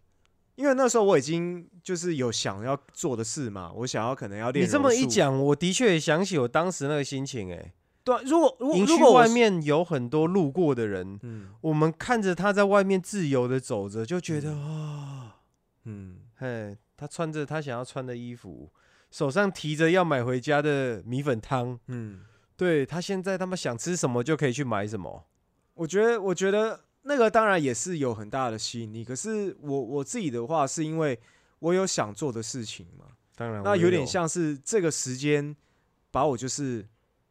[0.56, 4.66] 因为那时候我已经就是有想要做的事嘛，我想要可能要练。
[4.66, 11.50] 你这么一，讲，我的确也想起我当时那个心情、哎，对啊、如果如果如果，外面有很多路过的人，嗯。
[11.62, 15.38] 我们看着他在外面自由的走着，就觉得啊，
[15.86, 18.72] 嗯，嘿，他穿着他想要穿的衣服，
[19.10, 22.20] 手上提着要买回家的米粉汤，嗯，
[22.60, 25.26] 对他现在他们想吃什么就可以去买什么。
[25.76, 31.18] 我觉得我觉得那个当然也是有很大的吸引力，可是我我自己的话是因为
[31.60, 33.06] 我有想做的事情嘛，
[33.38, 35.56] 当然，那有点像是这个时间
[36.12, 36.86] 把我就是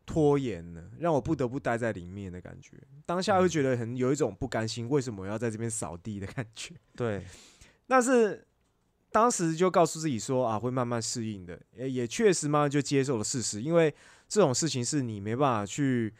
[0.07, 2.79] 拖延了，让我不得不待在里面的感觉。
[3.05, 6.74] 当下会觉得很有一种不甘心，为什么我要在这边扫地的感觉。
[6.97, 7.22] 对，
[7.87, 8.47] 但是
[9.12, 13.95] 当时就告诉自己说啊，会慢慢适应的，也也确实慢慢就接受了事实，因为
[14.29, 16.14] 这种事情是你没办法去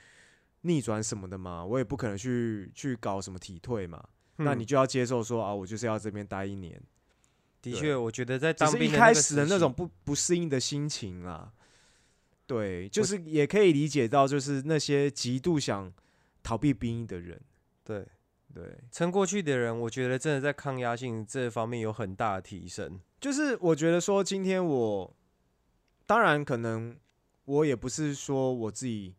[0.63, 4.03] 逆转什么的嘛，我也不可能去去搞什么体退嘛，
[4.37, 6.81] 那嗯你就要接受说啊，我就是要这边待一年。
[7.61, 11.53] 的确，我觉得在当兵的开始的那种不不适应的心情啦。
[12.47, 15.93] 对，就是也可以理解到，就是那些极度想
[16.43, 17.39] 逃避兵役的人，
[17.85, 18.07] 对
[18.55, 22.99] 对，撑过去的人，我觉得真的在抗压性这方面有很大的提升。
[23.21, 25.17] 就是我觉得说，今天我
[26.07, 26.97] 当然可能
[27.49, 29.15] 我也不是说我自己，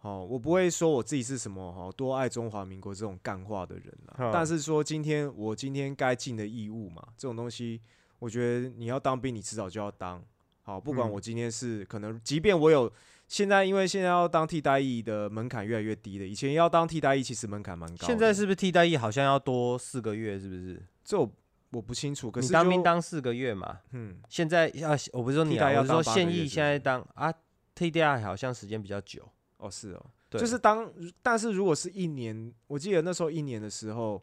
[0.00, 4.14] 哦，我不会说我自己是什么哦多爱中华民国这种干话的人啦。
[4.18, 7.80] 嗯但是说今天我今天该尽的义务嘛，这种东西，
[8.18, 10.24] 我觉得你要当兵，你迟早就要当。
[10.62, 12.90] 好，不管嗯我今天是可能，即便我有
[13.26, 18.06] 现在，因为现在要当替代役的门槛越来越低了，以前要当替代役其实门槛蛮高。
[18.06, 20.38] 现在是不是替代役好像要多四个月？
[20.38, 20.82] 是不是？
[21.04, 21.30] 这我
[21.72, 23.80] 我不清楚，可是你当兵当四个月嘛？
[23.92, 27.32] 嗯现在要我不是说你代要我是说现役现在当啊，
[27.78, 29.28] 替代好像时间比较久。
[29.58, 30.88] 哦是哦，对，就是当，
[31.20, 34.22] 但是如果是一年，我记得那时候一年的时候，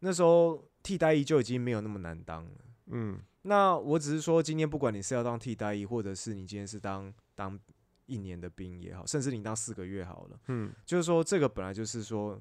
[0.00, 2.50] 那时候替代役就已经没有那么难当了。
[2.86, 7.58] 嗯，那我只是说，今天不管你是要当替代役，或者是你今天是当当
[8.06, 12.40] 一年的兵也好，甚至你当四个月好了，嗯，就是说这个本来就是说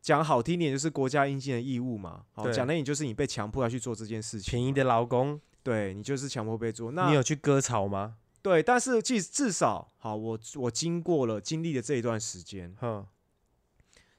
[0.00, 2.24] 讲好听点，就是国家应尽的义务嘛。
[2.32, 6.92] 好，讲难听就是你被强迫要去做这件事情，便宜的，劳工，对你就是强迫被做。
[6.92, 8.16] 那你有去割草吗？
[8.42, 13.06] 对，但是至至少好，我我经过了经历的这一段时间，哼，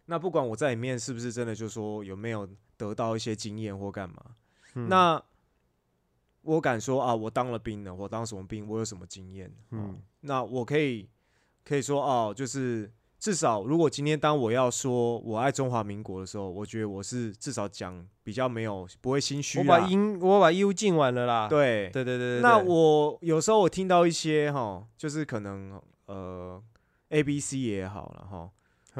[0.05, 4.35] 那不管我在里面是不是真的就说有没有得到一些经验或干嘛，
[4.75, 5.21] 嗯那
[6.41, 11.09] 我敢说啊，我当了兵了，我当什么兵，我有什么经验，嗯嗯，那我可以
[11.63, 12.91] 可以说哦，就是
[13.23, 21.47] 至少如果今天当我要说我爱中华民国的时候，我觉得我是至少讲比较没有不会心虚我，把音我把义务尽完了啦。
[21.47, 26.61] 对对对对对，那我有时候我听到一些哈，就是可能呃
[27.11, 28.49] A B C 也好了哈，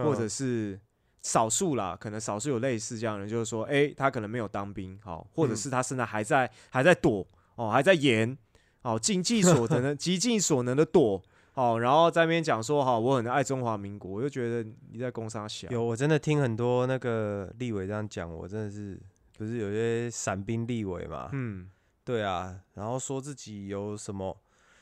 [0.02, 0.30] 或者嗯。
[0.30, 0.80] 是
[1.22, 5.58] 少数啦，可能少数有类似这样的人，就是说，诶，他可能没有当兵，好，或者嗯。
[5.58, 8.38] 是他现在还在还在躲哦，还在演，
[8.84, 11.22] 哦，尽尽所能的 极尽所能的躲，
[11.56, 19.00] 哦，然后在那边讲说，哈，我很爱中华民国，我就觉得你在攻杀小，有我真的听很多那个立委这样讲，我真的是
[19.38, 21.30] 不是有些散兵立委嘛？
[21.32, 21.70] 嗯，
[22.04, 24.36] 对啊，然后说自己有什么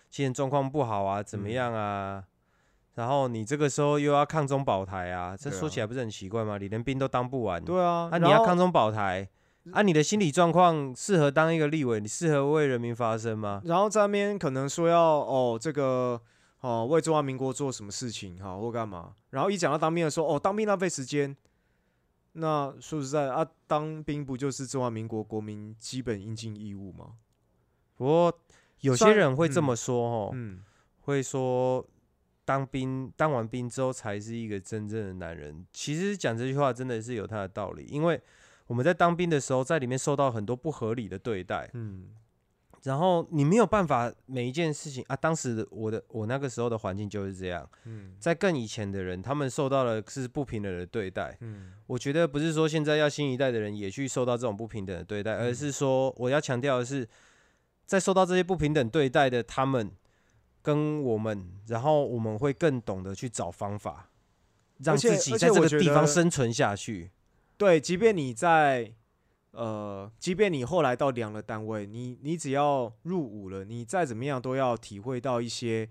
[0.10, 2.24] 现在状况不好啊，怎么嗯样啊？
[2.96, 6.58] 然后你这个时候又要抗中保台啊，这说起来不是很奇怪吗？
[6.58, 9.28] 你连兵都当不完，对啊，啊，你要抗中保台，
[9.72, 13.62] 啊，你的心理状况适合当一个立委，你适合为人民发声吗？
[13.66, 16.22] 然后在那边可能说要哦这个
[16.62, 21.36] 哦为中华民国做什么事情哈或干嘛，然后一讲到当兵的时候哦当兵浪费时间，
[22.34, 27.14] 那说实在啊当兵不就是中华民国国民基本应尽义务吗？
[27.96, 28.40] 不过
[28.80, 30.64] 有些人会这嗯么说哦，嗯，
[31.02, 31.86] 会说
[32.46, 35.66] 当兵当完兵之后才是一个真正的男人。
[35.72, 38.20] 其实讲这句话真的是有他的道理，因为
[38.68, 42.10] 我们在当兵的时候，在里面受到很多不合理的对待，嗯
[42.84, 45.16] 然后你没有办法每一件事情啊。
[45.16, 51.38] 当时的我的我那个时候的环境就是这样，嗯在更以前的人，他们受到的是不平等的对待。
[51.42, 57.08] 嗯我觉得不是说现在要新一代的人也去受到这种不平等的对待，而嗯是说我要强调的是，
[57.86, 59.92] 在受到这些不平等对待的他们
[60.62, 64.10] 跟我们，然后我们会更懂得去找方法，
[64.80, 67.12] 让自己在这个地方生存下去。
[67.58, 68.94] 对，即便你在
[69.52, 75.90] 呃，即便你后来到两了单位，你你只要入伍了，你再怎么样都要体会到一些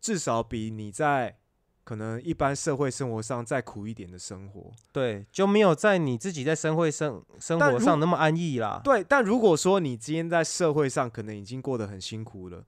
[0.00, 1.36] 至少比你在
[1.84, 4.72] 可能一般社会生活上再苦一点的生活。
[4.92, 8.80] 对，就没有在你自己在生会生生活上那么安逸啦。
[8.82, 12.64] 对，但如果说你今天在社会上可能已经过得很辛苦了，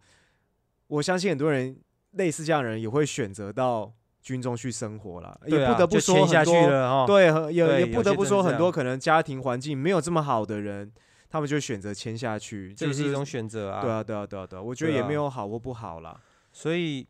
[0.87, 1.77] 我相信很多人
[2.13, 3.93] 类似这样的人也会选择到
[4.23, 7.05] 军中去生活了，啊也不得不说很多哦。
[7.07, 10.91] 对，也也不得不说很多可能家庭环境没有这么好的人，
[11.29, 13.83] 他们就选择签下去，就是这也是一种选择啊。
[13.83, 16.19] 对啊，对啊，对啊，对啊，我觉得也没有好或不好啦。
[16.53, 17.07] 所以，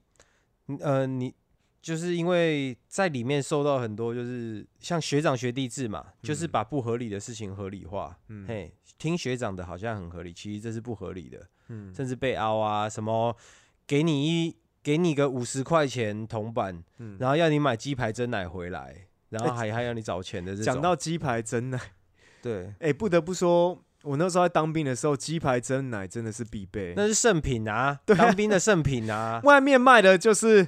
[0.68, 1.34] 嗯呃，你
[1.82, 8.16] 就是因为在里面受到很多，就是像学长学弟制嘛，就是嗯把不合理的事情合理化。
[8.28, 13.36] 嗯嘿，听学长的好像很合理，其实这是不合理的，嗯甚至被凹啊，什么
[13.86, 20.64] 给你一给你个五十块钱铜板，嗯，然后要你买鸡排蒸奶回来，然后还还要你找钱的这种。
[20.64, 21.78] 讲到鸡排蒸奶，
[22.42, 26.94] 对，哎，不得不说，我那时候在当兵的时候，鸡排蒸奶真的是必备。
[26.96, 29.40] 那是圣品啊，对啊当兵的圣品啊。
[29.44, 30.66] 外面卖的就是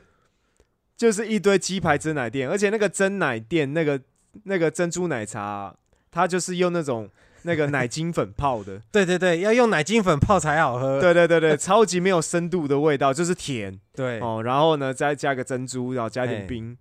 [0.97, 4.01] 就是一堆鸡排蒸奶店，而且那个蒸奶店那个
[4.45, 5.75] 那个珍珠奶茶，
[6.13, 7.11] 它就是用那种
[7.45, 8.81] 那个奶精粉泡的。
[8.91, 11.01] 对对对，要用奶精粉泡才好喝。
[11.01, 14.43] 对对对对，超级没有深度的味道，就是甜对哦。
[14.43, 16.77] 然后呢，再加个珍珠，然后加点冰，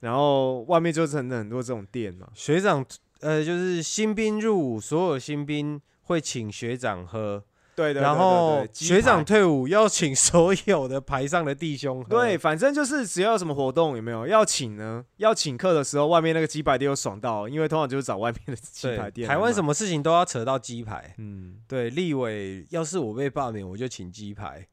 [0.00, 2.28] 然后外面就成很很多这种店嘛。
[2.34, 2.84] 学长，
[3.20, 7.42] 呃，就是新兵入伍，所有新兵会请学长喝，
[7.76, 12.04] 对然后学长退伍要请所有的排上的弟兄。
[12.08, 15.04] 对，反正就是只要有什么活动有没有要请呢？
[15.18, 19.28] 要请客的时候，外面那个鸡排店又爽到，因为通常就是找外面的鸡排，店。
[19.28, 19.74] 台湾什么？
[19.74, 21.14] 事情都要扯到鸡排。
[21.18, 24.66] 嗯，对，立委要是我被罢免，我就请鸡排。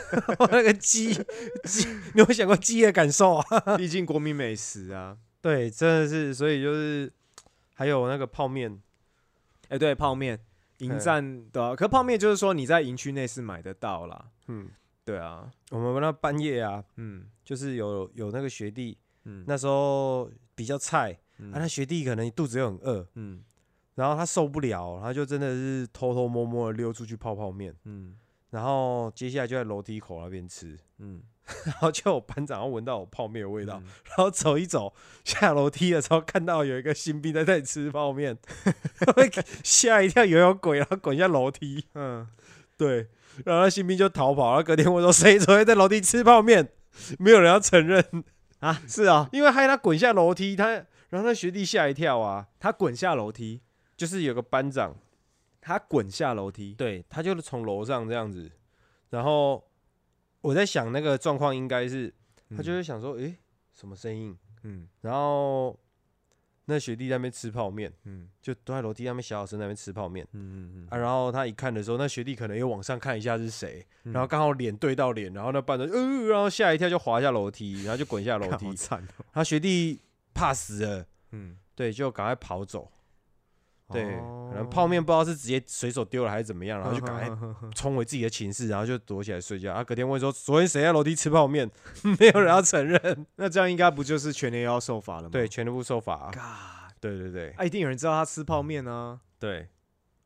[0.50, 1.12] 那个鸡
[1.64, 3.44] 鸡，你有想过鸡的感受啊？
[3.76, 5.18] 毕竟国民美食啊。
[5.42, 7.12] 对，真的是，所以就是
[7.74, 8.80] 还有那个泡面，
[9.68, 10.40] 哎、对，泡面
[10.78, 14.26] 营嗯站对啊，可泡面就是说你在营区内是买得到啦。
[14.48, 14.68] 嗯，
[15.04, 17.26] 对啊，我们那半夜啊，嗯。
[17.44, 21.52] 就是有有那个学弟，嗯，那时候比较菜，嗯。
[21.52, 23.42] 啊，那学弟可能肚子又很饿，嗯。
[23.94, 28.14] 然后他受不了，他就真的是偷偷摸摸的溜出去泡泡面，嗯
[28.50, 31.22] 然后接下来就在楼梯口那边吃，嗯
[31.64, 34.92] 然后就有班长要闻到我泡面的味道，嗯然后走一走，
[35.24, 38.36] 下楼梯的时候看到有一个新兵在那里吃泡面，
[39.14, 39.30] 会
[39.62, 41.84] 吓一跳，以为有鬼，然后滚下楼梯。
[41.94, 42.26] 嗯，
[42.76, 43.08] 对，
[43.44, 46.68] 然后那新兵就逃跑，然后隔天我说谁昨天在楼梯吃泡面，
[47.18, 48.24] 没有人要承认，
[48.58, 50.70] 啊，是啊，因为害他滚下楼梯，他
[51.10, 53.60] 然后那学弟吓一跳啊，他滚下楼梯，
[53.96, 54.96] 就是有个班长，
[55.66, 58.48] 他滚下楼梯，对他就是从楼上这样子，
[59.10, 59.60] 然后
[60.40, 62.14] 我在想那个状况应该是
[62.56, 63.36] 他就嗯会想说，诶，
[63.72, 64.38] 什么声音？
[64.62, 64.86] 嗯。
[65.00, 65.76] 然后
[66.66, 68.28] 那学弟在那边吃泡面，嗯。
[68.40, 70.24] 就蹲在楼梯上面小小声在那边吃泡面。
[70.34, 70.86] 嗯嗯嗯。
[70.88, 70.96] 啊。
[70.96, 78.66] 然后他一看的时候，那学弟可能又往上看一下是谁，嗯，然后刚好脸对到脸，然后那班长呃，然后吓一跳就滑下楼梯， 然后就滚下楼梯。
[78.66, 78.74] 看好。
[78.76, 80.00] 惨哦，他学弟
[80.32, 82.92] 怕死了，嗯，对，就赶快跑走。
[83.92, 89.72] 对，哦可能泡面不知道是直接随手丢了还是怎么样，然后就赶快快 冲回自己的寝室，然后就躲起来睡觉。
[89.72, 91.70] 啊，隔天问说昨天谁在楼梯吃泡面，
[92.18, 93.26] 没有人要承认。
[93.36, 95.28] 那这样应该不就是全年要受罚了吗？
[95.30, 96.30] 对，全部受罚、啊。
[96.32, 99.20] ，God，对对对啊，一定有人知道他吃泡面啊。
[99.38, 99.68] 对。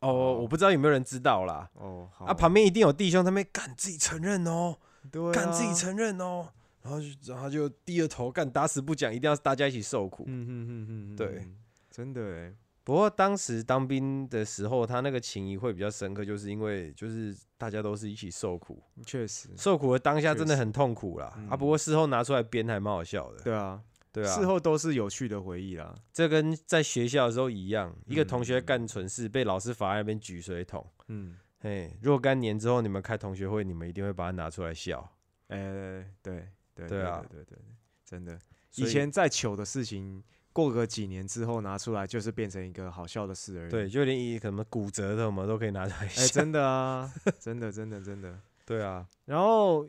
[0.01, 1.69] 哦，我不知道有没有人知道啦。
[1.75, 4.77] 哦，好啊，旁边一定有弟兄他们敢自己承认哦，
[5.11, 6.49] 对啊，干自己承认哦，
[6.83, 10.25] 然后就然后就低着头干，打死不讲，一定要大家一起受苦。
[10.27, 11.55] 嗯嗯嗯嗯，对嗯，
[11.91, 21.33] 真的哎，不过当时当兵的时候，他那个情谊会比较深刻，就是因为就是大家都是一起受苦，确实，受苦的当下真的很痛苦啦。
[21.37, 23.43] 嗯啊，不过事后拿出来编还蛮好笑的。
[23.43, 25.95] 对啊，对啊，事后都是有趣的回忆啦。
[26.13, 30.85] 这跟在学校的时候一样，一个同学嗯干蠢事被老师罚在那边举水桶。
[31.09, 35.09] 嗯，嘿，若干年之后你们开同学会，你们一定会把它拿出来笑。
[35.49, 37.59] 哎，对对对啊对对对，
[38.05, 38.39] 真的，
[38.77, 43.71] 以以前再糗的事情，过个几年之后拿出来，就是变成一个好笑的事而已。
[43.71, 46.27] 对，，就连以什么骨折的，我们都可以拿出来哎，笑。
[46.41, 48.39] 真的啊，真的真的真的。
[48.67, 49.89] 对啊，然后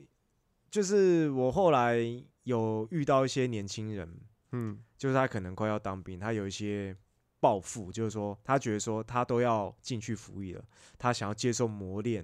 [0.70, 1.98] 就是我后来
[2.44, 4.12] 有遇到一些年轻人，
[4.52, 6.96] 嗯，就是他可能快要当兵，他有一些
[7.40, 10.64] 抱负，就是说他觉得说他都要进去服役了，
[10.98, 12.24] 他想要接受磨练，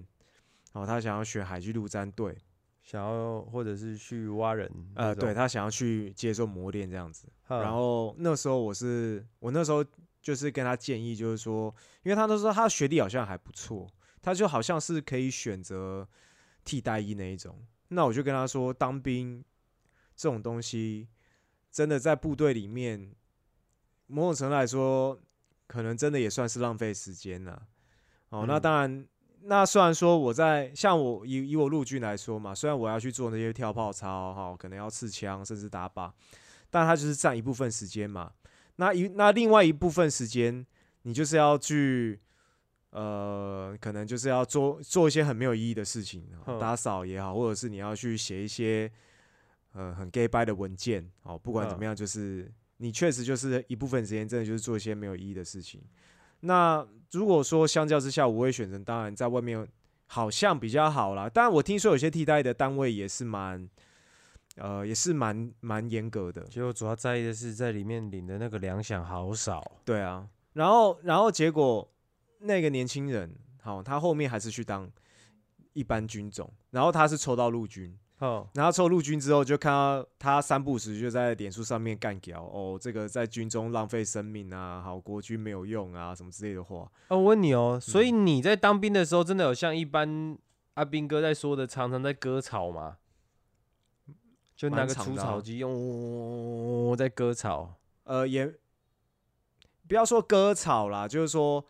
[0.73, 2.37] 然后他想要选海军陆战队，
[2.83, 7.27] 想要或者是去挖人，呃，对，他想要去接受磨练这样子。
[7.47, 9.83] 嗯然后那时候我是我那时候
[10.21, 11.73] 就是跟他建议，就是说，
[12.03, 13.87] 因为他那时候他的学历好像还不错，
[14.21, 16.07] 他就好像是可以选择
[16.63, 17.57] 替代役那一种。
[17.89, 19.43] 那我就跟他说，当兵
[20.15, 21.07] 这种东西，
[21.71, 23.11] 真的在部队里面，
[24.07, 25.17] 某种程度来说，
[25.67, 27.67] 可能真的也算是浪费时间了。
[28.29, 29.07] 哦，那嗯当然。
[29.43, 36.11] 那虽然说我在像我以以我陆军来说嘛，虽然我要去做那些跳炮操哈，可能要刺枪甚至打靶，
[36.69, 38.31] 但它就是占一部分时间嘛。
[38.77, 40.65] 那一那另外一部分时间，
[41.01, 42.19] 你就是要去
[42.91, 48.91] 呃，可能就是要做做一些很没有意义的事情，嗯打扫也好，或者是你要去写一些
[49.73, 51.37] 呃很 gay 掰的文件哦。
[51.37, 55.81] 不管怎么样，就是你确实就是一部分时间真的就是做一些没有意义的事情。
[56.41, 59.67] 那如果说相较之下，我会选择当然在外面
[60.05, 61.27] 好像比较好啦。
[61.27, 63.67] 当然我听说有些替代的单位也是蛮
[64.57, 69.63] 呃也是蛮蛮严格的，结果主要在意的是在里面领的那个粮饷好少。
[69.85, 70.27] 对啊。
[70.53, 71.87] 然后然后结果
[72.39, 74.89] 那个年轻人，好，他后面还是去当
[75.73, 86.91] 一般军种，然后他是抽到陆军，哦，然后抽陆军之后，就看到他三不时就在脸书上面干掉哦，这个在军中浪费生命啊，好国军没有用啊，什么之类的话。
[87.07, 90.35] 啊，我问你哦，所嗯以你在当兵的时候，真的有像一般
[90.73, 92.97] 阿兵哥在说的，常常在割草吗？
[94.57, 97.75] 就拿个除草机用在割草。
[98.03, 98.53] 呃，也
[99.87, 101.63] 不要说割草啦，就是说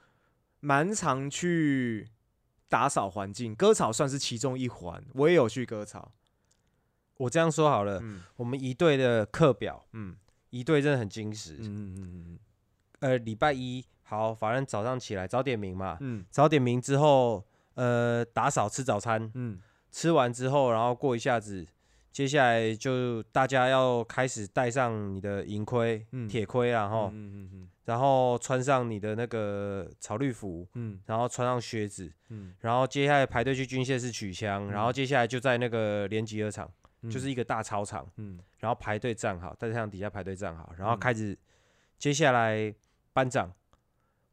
[0.62, 2.08] 蛮常去
[2.70, 6.14] 打扫环境，割草算是其中一环，我也有去割草。
[7.18, 10.16] 我这样说好了，嗯我们一队的课表，嗯
[10.52, 11.58] 一队真的很精实。
[11.60, 12.40] 嗯嗯嗯嗯
[13.00, 19.60] 呃，礼拜一好，反正早上起来早点名嘛，嗯早点名之后，呃，打扫吃早餐，嗯
[19.92, 21.66] 吃完之后，然后过一下子，
[22.18, 26.28] 接下来就大家要开始戴上你的银盔、嗯。
[26.28, 26.89] 铁盔啦，
[27.86, 30.99] 然后、穿上你的那个草绿服，嗯。
[31.05, 32.55] 然后穿上靴子，嗯。
[32.61, 36.68] 然后接下来排队去军械室取枪，然后嗯接下来就在那个连集合场，
[37.03, 38.39] 嗯，就是一个大操场，嗯。
[38.57, 40.99] 然后排队站好，在太阳底下排队站好，然后嗯。
[40.99, 41.38] 开始
[41.99, 42.74] 接下来
[43.13, 43.53] 班长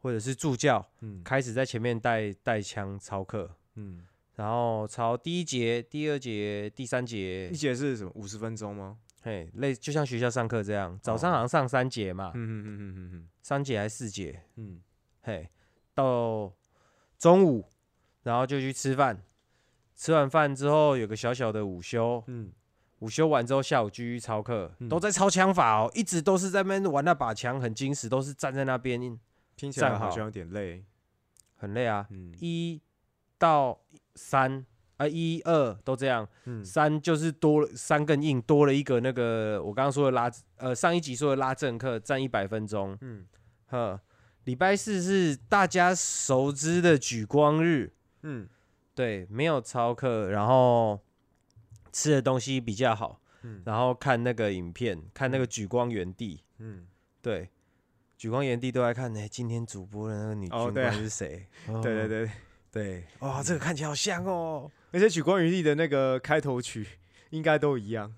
[0.01, 1.22] 或者是助教嗯。
[1.22, 4.07] 开始在前面带带枪操课，嗯，
[4.37, 8.11] 然后操第一节、第二节、第三节一，节是什么？
[8.14, 8.99] 五十分钟吗？
[9.22, 14.80] 嘿，类就像学校上课这样，早上哦好像上三节嘛，嗯嗯嗯嗯嗯三节还是四节，嗯
[15.22, 15.49] 嘿，
[15.95, 16.53] 到
[17.18, 17.64] 中午，
[18.24, 19.22] 然后就去吃饭，
[19.95, 22.53] 吃完饭之后有个小小的午休，嗯
[22.99, 29.01] 午休完之后下午继续操课，嗯都在操枪法哦，一直都是在那边玩那把枪，很矜持，都是站在那边，
[29.57, 30.85] 听起来站好好像有点累。
[31.57, 32.07] 很累啊。
[32.11, 32.80] 嗯一
[33.39, 33.80] 到
[34.14, 34.64] 三
[34.97, 36.64] 啊，一二都这样，嗯。
[36.64, 43.26] 三就是多了三更硬，多了一个那个我刚刚说的拉，呃，上一集说的拉正课，占一百分钟，嗯。
[43.66, 44.01] 呵。
[44.45, 48.49] 礼拜四是大家熟知的举光日，嗯。
[48.95, 51.01] 对，没有操课，然后
[51.91, 53.62] 吃的东西比较好，嗯。
[53.64, 55.49] 然后看那个影片，看那个嗯。
[55.49, 56.87] 举光原地，嗯，
[57.20, 57.49] 对，
[58.16, 61.49] 举光原地都在看呢、今天主播的那个女军哦对啊官是谁？
[61.82, 62.09] 对对哦。
[62.09, 62.30] 对，
[62.75, 64.68] 对，哇，这个看起来好香哦。
[64.91, 66.85] 而且《举光余地》的那个开头曲
[67.31, 68.12] 应该都一样，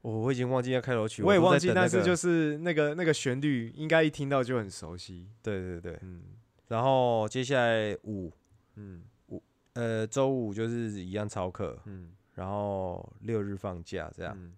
[0.00, 5.28] 我我已经忘记要开头曲，我也忘记，那是就是那个那个旋律，应该一听到就很熟悉。
[5.42, 6.22] 对对对，嗯。
[6.68, 8.32] 然后接下来五
[8.76, 9.04] 嗯。
[9.28, 9.42] 五
[9.74, 14.52] 呃周五就是一样超课，嗯，然后六日放假这这样，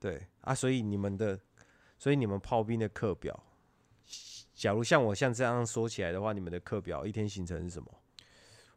[0.00, 0.22] 对。
[0.40, 1.38] 啊，所以你们的，
[1.98, 3.44] 所以你们炮兵的课表，
[4.54, 7.88] 假如像我像这样说起来的话，你们的课表一天行程是什么？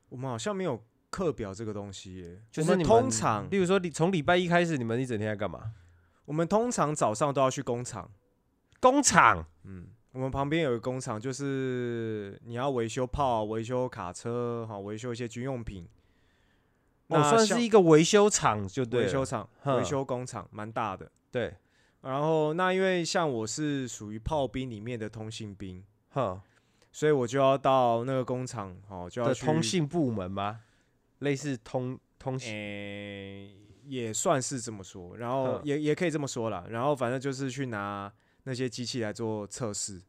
[0.10, 5.72] 我们好像没有课表这个东西耶，就是你们通常例如说，你从礼拜一开始，你们一整天在干嘛？
[6.26, 8.12] 我们通常早上都要去工厂，
[8.80, 15.88] 工厂嗯，我们旁边有一个工厂，就是你要维修炮、维修卡车，哈维修一些军用品。
[17.08, 21.10] 哦，那像算是一个维修厂就对了维修厂、哼维修工厂，蛮大的。
[21.32, 21.56] 对，
[22.02, 26.42] 然后那因为像我是属于炮兵里面的通信兵，哼
[26.98, 30.62] 所以我就要到那个工厂，哦，就要的去通信部门吗？
[31.20, 36.66] 类似通通信诶、也算是这么说，然后哼也也可以这么说啦。
[36.72, 38.12] 然后反正就是去拿
[38.46, 40.02] 那些机器来做测试，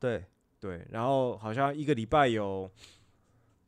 [0.00, 0.24] 对，
[0.58, 0.84] 对。
[0.90, 2.68] 然后好像一个礼拜有，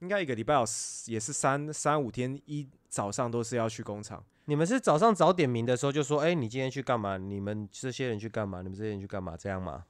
[0.00, 4.24] 应该一个礼拜有四也是三三五天，一早上都是要去工厂。
[4.46, 7.16] 你们是早上早点名的时候就说，哎、你今天去干嘛？
[7.16, 8.60] 你们这些人去干嘛？
[8.62, 9.36] 你们这些人去干嘛？
[9.36, 9.84] 这样吗？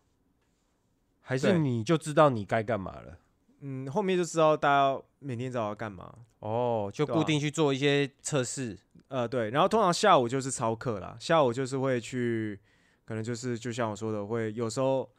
[1.29, 3.19] 还是对你就知道你该干嘛了？
[3.63, 6.15] 嗯，后面就知道大家每天早上要干嘛。
[6.39, 8.79] 哦，就对啊固定去做一些测试。
[9.09, 12.57] 呃，对，然后通常下午就是操课啦，下午就是会去，
[13.05, 15.11] 可能就是就像我说的，会有时候，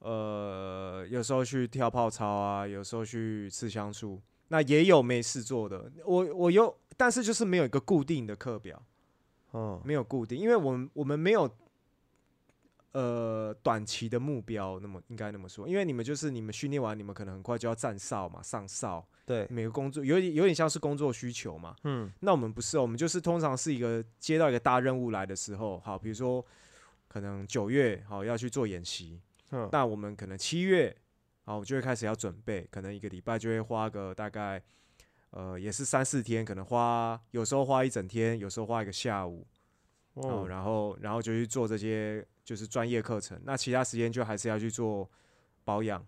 [0.00, 5.90] 呃，有时候去跳泡操啊，有时候去刺枪术，那也有没事做的。
[6.04, 8.82] 我我有，但是就是没有一个固定的课表，
[9.54, 11.50] 嗯，没有固定，因为我们我们没有，
[12.98, 21.76] 呃，短期的目标，那么应该那么说，因为你们就是你们训练完，你们可能很快就要站哨嘛，上哨，对，每个工作有点有点像是工作需求嘛。
[21.84, 26.44] 嗯，那我们不是，我们就是通常是一个接到一个大任务来的时候，好，比如说
[27.06, 29.20] 可能九月好要去做演习，
[29.52, 30.92] 嗯那我们可能七月
[31.44, 34.60] 好就会开始要准备，可能一个礼拜就会花个大概
[35.30, 39.46] 呃也是三四天，可能花有时候花一整天，有时候花一个下午，
[40.14, 45.06] 哦，哦，然后然后就去做这些就是专业课程，那其他时间就还是要去做
[45.64, 46.02] 保养，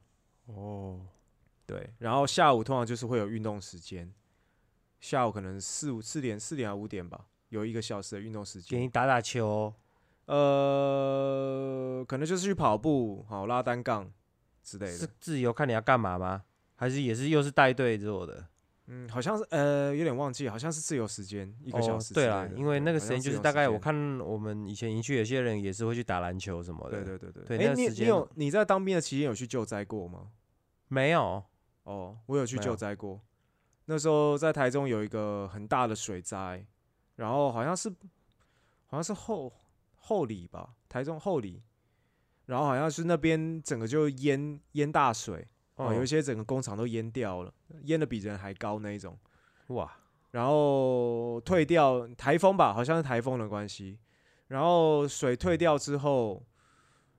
[0.47, 0.99] 哦，
[1.67, 4.11] 对，然后下午通常就是会有运动时间，
[5.01, 8.71] 下午可能四五四点四点还五点吧，有一个小时的运动时间。
[8.71, 9.75] 给你打打球。
[10.25, 14.11] 呃，可能就是去跑步，好拉单杠
[14.63, 15.13] 之类的是的。
[15.21, 16.43] 自由看你要干嘛吗？
[16.75, 18.47] 还是也是又是带队做的？
[18.93, 22.13] 嗯，好像是呃有点忘记，好像是自由时间一个小时。
[22.13, 23.79] 对啊，因为那个时间就是大概我。
[23.79, 27.03] 看我们以前营区有些人也是会去打篮球什么的。
[27.03, 27.69] 对对对对对。
[27.69, 30.33] 哎，你你有你在当兵的期间有去救灾过吗？
[30.89, 31.43] 没有。
[31.85, 33.21] 哦，我有去救灾过。
[33.87, 36.67] 那时候在台中有一个很大的水灾，
[37.15, 37.89] 然后好像是
[38.87, 39.53] 好像是后
[39.95, 41.63] 后里吧，台中后里，
[42.47, 45.49] 然后好像是那边整个就淹淹大水，
[45.89, 47.53] 哦，有一些整个工厂都淹掉了，
[47.85, 49.17] 淹的比人还高那一种。
[49.69, 49.91] 哇，
[50.33, 53.99] 然后退掉台风吧，好像是台风的关系。
[54.49, 56.43] 然后水退掉之后，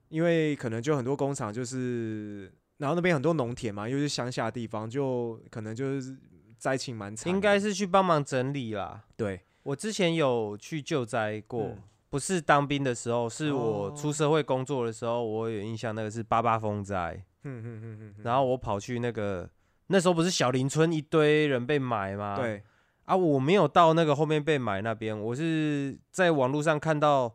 [0.08, 6.16] 因为可能就很多工厂就是然后那边很多农田嘛，又是乡下地方，就可能就是
[6.58, 7.32] 灾情蛮惨。
[7.32, 9.04] 应该是去帮忙整理啦。
[9.16, 19.48] 对，我之前有去救灾过，嗯不是当兵的时候，是我哦出社会工作的时候，我有印象，那个是八八风灾，嗯嗯嗯嗯，然后我跑去那个
[19.88, 22.36] 那时候不是小林村一堆人被埋吗？
[22.36, 22.62] 对，
[23.04, 27.34] 啊，我没有到那个后面被埋那边，我是在网络上看到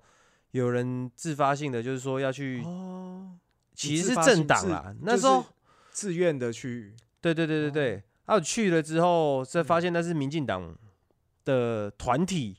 [0.51, 3.37] 有人自发性的，就是说要去，哦，
[3.73, 5.45] 其实是政党自啦，那就是时候。
[5.89, 10.77] 自愿的去，对对对对对，啊，我去了之后，才发现那是民进党
[11.43, 12.57] 的团体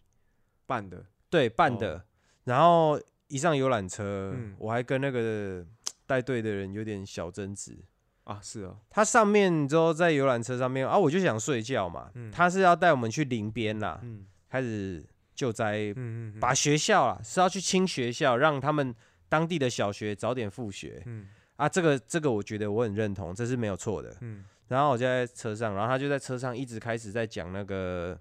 [0.67, 2.05] 办的，对办的，
[2.43, 4.57] 然后一上游览车，嗯。
[4.59, 5.65] 我还跟那个
[6.09, 7.79] 带队的人有点小争执。
[8.25, 12.31] 啊，是哦，他上面之后在游览车上面啊，我就想睡觉嘛，嗯。
[12.31, 14.27] 他是要带我们去林边啦，嗯。
[14.49, 15.05] 开始
[15.35, 16.41] 救灾，嗯嗯，嗯。
[16.41, 18.95] 把学校啊是要去清学校，让他们
[19.29, 21.29] 当地的小学早点复学嗯。
[21.57, 24.15] 啊，这个这个我觉得我很认同，这是没有错的。
[24.21, 24.45] 嗯。
[24.69, 28.21] 然后我就在车上，然后他就在车上一直开始在讲那个，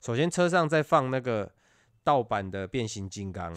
[0.00, 1.50] 首先车上在放那个
[2.04, 3.52] 盗版的变形金刚，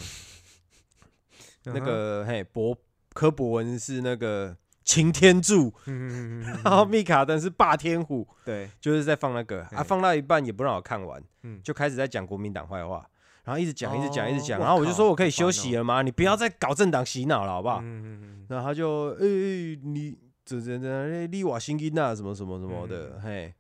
[1.66, 2.76] 那嗯个嘿博
[3.14, 11.62] 柯博文是那个擎天柱，嗯嗯嗯嗯，然后密卡登是霸天虎，对，就是在放那个啊，放到一半也不让我看完，嗯。
[11.64, 13.08] 就开始在讲国民党坏话，
[13.44, 16.02] 然后一直讲一直讲一直讲，哦然后我就说我可以休息了吗？
[16.02, 17.80] 你不要再搞政党洗脑了，好不好？
[17.82, 23.22] 嗯嗯嗯然后他就诶、欸你这这这利瓦新音啊什么什么什么的，嗯。
[23.22, 23.54] 嘿，然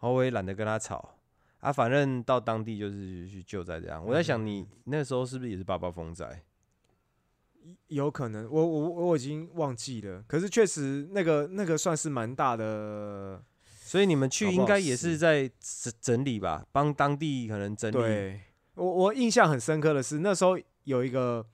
[0.00, 1.16] 后我也懒得跟他吵。
[1.60, 4.04] 啊，反正到当地就是去救灾这样。
[4.04, 4.46] 我在想嗯。
[4.46, 6.42] 你那时候是不是也是八八风灾？
[7.88, 17.96] 有可能，我我我已经忘记了，可是确实那个那个算是蛮大的，所以你们去应该也是是在整整理吧，帮当地可能整理。
[17.96, 18.40] 对
[18.74, 21.46] 我我印象很深刻的是那时候有一个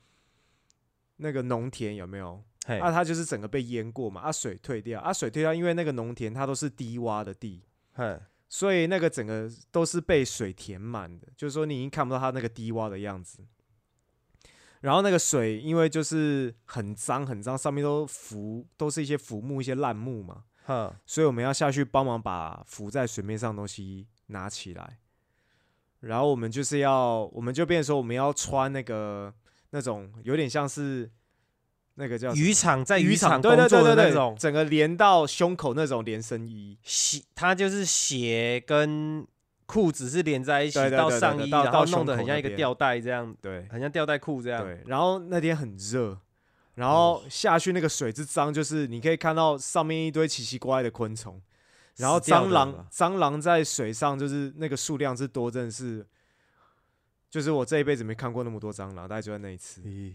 [1.16, 2.42] 那个农田有没有？
[2.66, 7.62] 嘿，啊，它就是整个被淹过嘛，啊，水退掉，啊，水退掉，因为那个农田它都是低洼的地，
[7.94, 13.38] 嘿，所以那个整个都是被水填满的，就是说你已经看不到它那个低洼的样子。
[14.80, 24.98] 然后那个水因为就是很脏很脏，上面都浮都是一些浮木、一些烂木嘛，哈，所以我们要下去帮忙把浮在水面上的东西拿起来。
[26.00, 29.32] 然后我们就是要，我们就变成说我们要穿那个
[29.68, 31.10] 那种有点像是
[31.96, 39.26] 那个叫渔场在渔场对对对工作的对对，那种，整个连到胸口那种连身衣，鞋，它就是鞋跟
[39.70, 44.64] 裤子是连在一起到上衣，然后弄得很像一个吊带这样，对很像吊带裤这样。
[44.64, 44.82] 对。
[44.86, 46.18] 然后那天很热，
[46.74, 51.40] 然后下去那个水之脏，就是你可以看到上面一堆奇奇怪怪的昆虫，
[51.98, 56.04] 然后蟑螂蟑螂在水上就是那个数量是多，真的是，
[57.30, 59.80] 就是我这一辈子没看过那么多蟑螂，大概就在那一次。
[59.82, 60.14] 咦，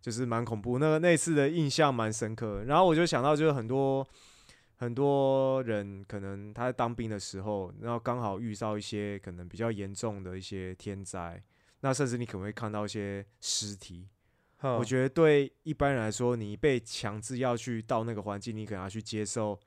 [0.00, 0.80] 就是蛮恐怖。
[0.80, 2.64] 那个那次的印象蛮深刻。
[2.64, 4.04] 然后我就想到，就是很多
[4.82, 11.42] 很多人可能他在当兵的时候，然后刚好遇到一些可能比较严重的一些天灾，
[11.80, 14.08] 那甚至你可能会看到一些尸体。
[14.60, 19.58] 我我觉得对一般人来说，你被强制要去到那个环境，你可能要去接受。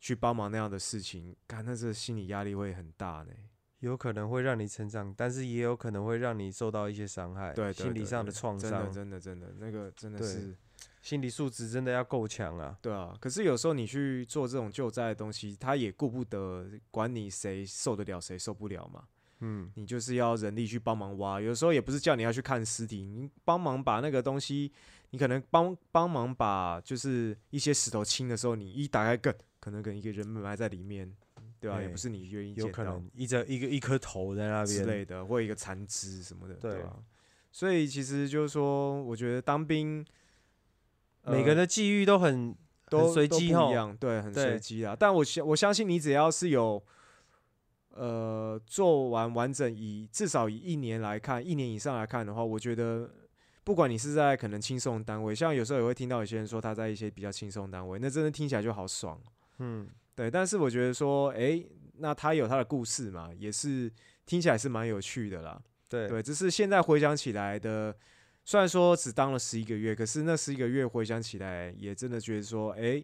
[0.00, 3.32] 去帮忙那样的事情，看那这心理压力会很大呢。
[3.78, 10.54] 有可能会让你成长，但是也有可能会让你受到一些伤害，对对心理上的创真的伤，真的真的，那个真的是
[11.04, 12.74] 心理素质真的要够强啊。
[12.80, 19.04] 对啊，可是有时候你去做这种救灾的东西，他也顾不得管你谁受得了谁受不了嘛。
[19.40, 24.72] 嗯，你就是要人力去帮忙挖，有时候也不是叫你要去看尸体，你帮忙把那个东西，
[25.10, 31.14] 你可能帮帮忙把就是一些石头清的时候，你一打开更可能跟一个人埋在里面，
[31.60, 36.72] 对吧、也不是你愿意有可能一着一个一颗头在那边，之类的，或一个残肢什么的，对。
[36.72, 36.96] 对吧、
[37.52, 40.02] 所以其实就是说，我觉得当兵，
[41.26, 42.54] 每个人的际遇都很
[42.88, 44.96] 都随都机一样，对，很随机啊。
[44.98, 46.82] 但我相我相信你只要是有，
[47.90, 53.10] 呃，做完完整以至少以一年来看，一年以上来看的话，我觉得
[53.64, 59.18] 不管你是在可能轻松单位，像有时候也会听到有些人说他在一些比较轻松单位，那真的听起来就好爽，
[59.58, 60.30] 嗯，对。
[60.30, 61.66] 但是我觉得说，诶，
[61.98, 63.90] 那他有他的故事嘛，也是
[64.26, 65.60] 听起来是蛮有趣的啦。
[65.88, 67.94] 对对，只是现在回想起来的，
[68.44, 73.02] 虽然说只当了十一个月，可是那十一个月回想起来，也真的觉得说，哎、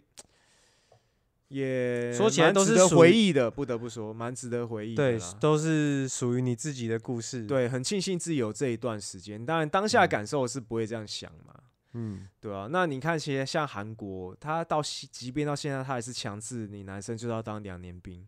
[1.48, 9.44] 也说起来值得都是回忆的，不得不说，蛮值得回忆的对，都是属于你自己的故事。，对，很庆幸自己有这一段时间。
[9.44, 11.54] 当然，当下嗯感受是不会这样想嘛，
[11.94, 18.26] 嗯，对啊，那你看，其实像韩国，他到即便到现在，他还是强制你男生就要当两年兵，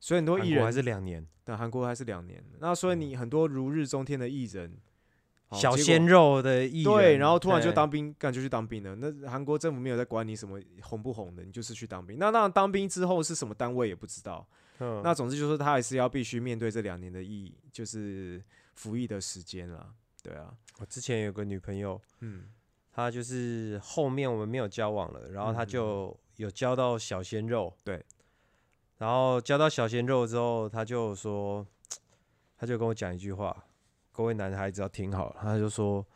[0.00, 2.42] 所以很多艺人还是两年，对韩国还是两年。
[2.58, 4.78] 那所以你很多如日中天的艺人，
[5.52, 8.94] 小鲜肉的艺人，对，然后突然就当兵，干就去当兵了。
[8.96, 12.18] 那韩国政府没有在管你什么红不红的，你就是去当兵。
[12.18, 14.46] 那那当兵之后是什么单位也不知道。
[14.78, 18.42] 嗯那总之就是他还是要必须面对这两年的役，就是
[18.74, 19.92] 服役的时间啦。
[20.22, 22.44] 对啊，我之前有个女朋友，嗯，
[22.90, 28.04] 她就是后面我们没有交往了，然后她就有交到小鲜肉，对，
[28.98, 31.64] 然后交到小鲜肉之后，她就说，
[32.56, 33.64] 她就跟我讲一句话，
[34.12, 36.06] 各位男孩子要听好了，他就说，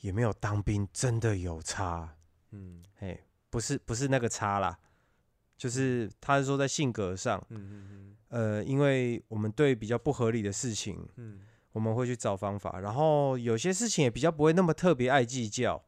[0.00, 2.16] 也没有当兵真的有差，
[2.50, 2.82] 嗯。
[2.98, 4.78] 嘿，不是不是那个差啦，
[5.56, 11.40] 就是他是说在性格上，嗯嗯呃，因为我们对比较不合理的事情，嗯。
[11.72, 15.84] 我们会去找方法，然后有些事情也比较不会那么特别爱计较。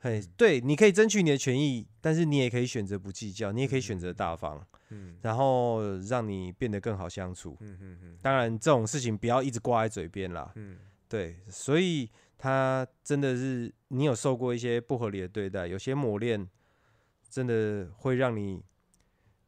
[0.00, 7.56] 嘿，对，你可以争取你的权益，但是你也可以选择不计较，你也可以选择大方，嗯然后让你变得更好相处。
[7.60, 10.52] 嗯嗯嗯当然，这种事情不要一直挂在嘴边啦。
[10.54, 10.78] 嗯
[11.08, 16.48] 对，所以他真的是你有受过一些不合理的对待，有些磨练
[17.28, 18.62] 真的会让你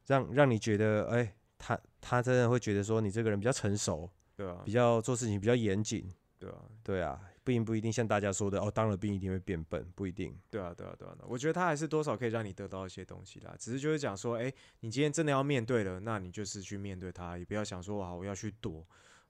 [0.07, 6.07] 让让你觉得，哎、他他真的会觉得说你这个人比较成熟，对啊比，较做事情比较严谨。
[6.39, 10.37] 对啊，对啊，并不一定像大家说的哦，当了兵一定会变笨，不一定。
[10.51, 13.55] 对啊，对啊，对啊，我觉得他还是多少可以让你得到一些东西啦。
[13.59, 18.85] 只是就是讲说，哎、你今天真的要面对了，那你就是去面对他，也不要想说哇我要去躲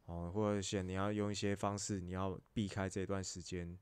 [0.06, 3.76] 哦，或者是你要用一些方式，你要避开这段时间。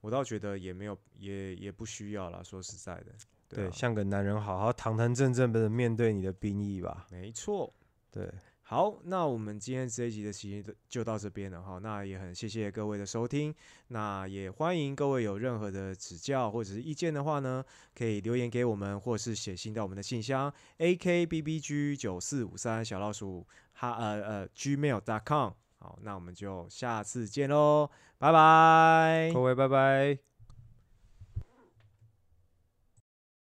[0.00, 2.42] 我倒觉得也没有，也也不需要啦。
[2.42, 3.12] 说实在的，
[3.48, 7.06] 对，啊，像个男人好好堂堂正正的面对你的兵役吧。
[7.10, 7.72] 没错。
[8.10, 8.28] 对，
[8.70, 11.80] 好，那我们今天这一集的期间就到这边了哈。
[11.82, 13.52] 那也很谢谢各位的收听，
[13.88, 17.64] 那也欢迎各位有任何的指教或者是意见的话呢，
[17.98, 25.52] 可以留言给我们，或是写信到我们的信箱 a k b b g 九四五三小老鼠哈呃呃 g mail dot com。
[25.80, 29.40] 好，那我们就下次见喽，拜拜各。
[29.40, 30.29] 位拜拜。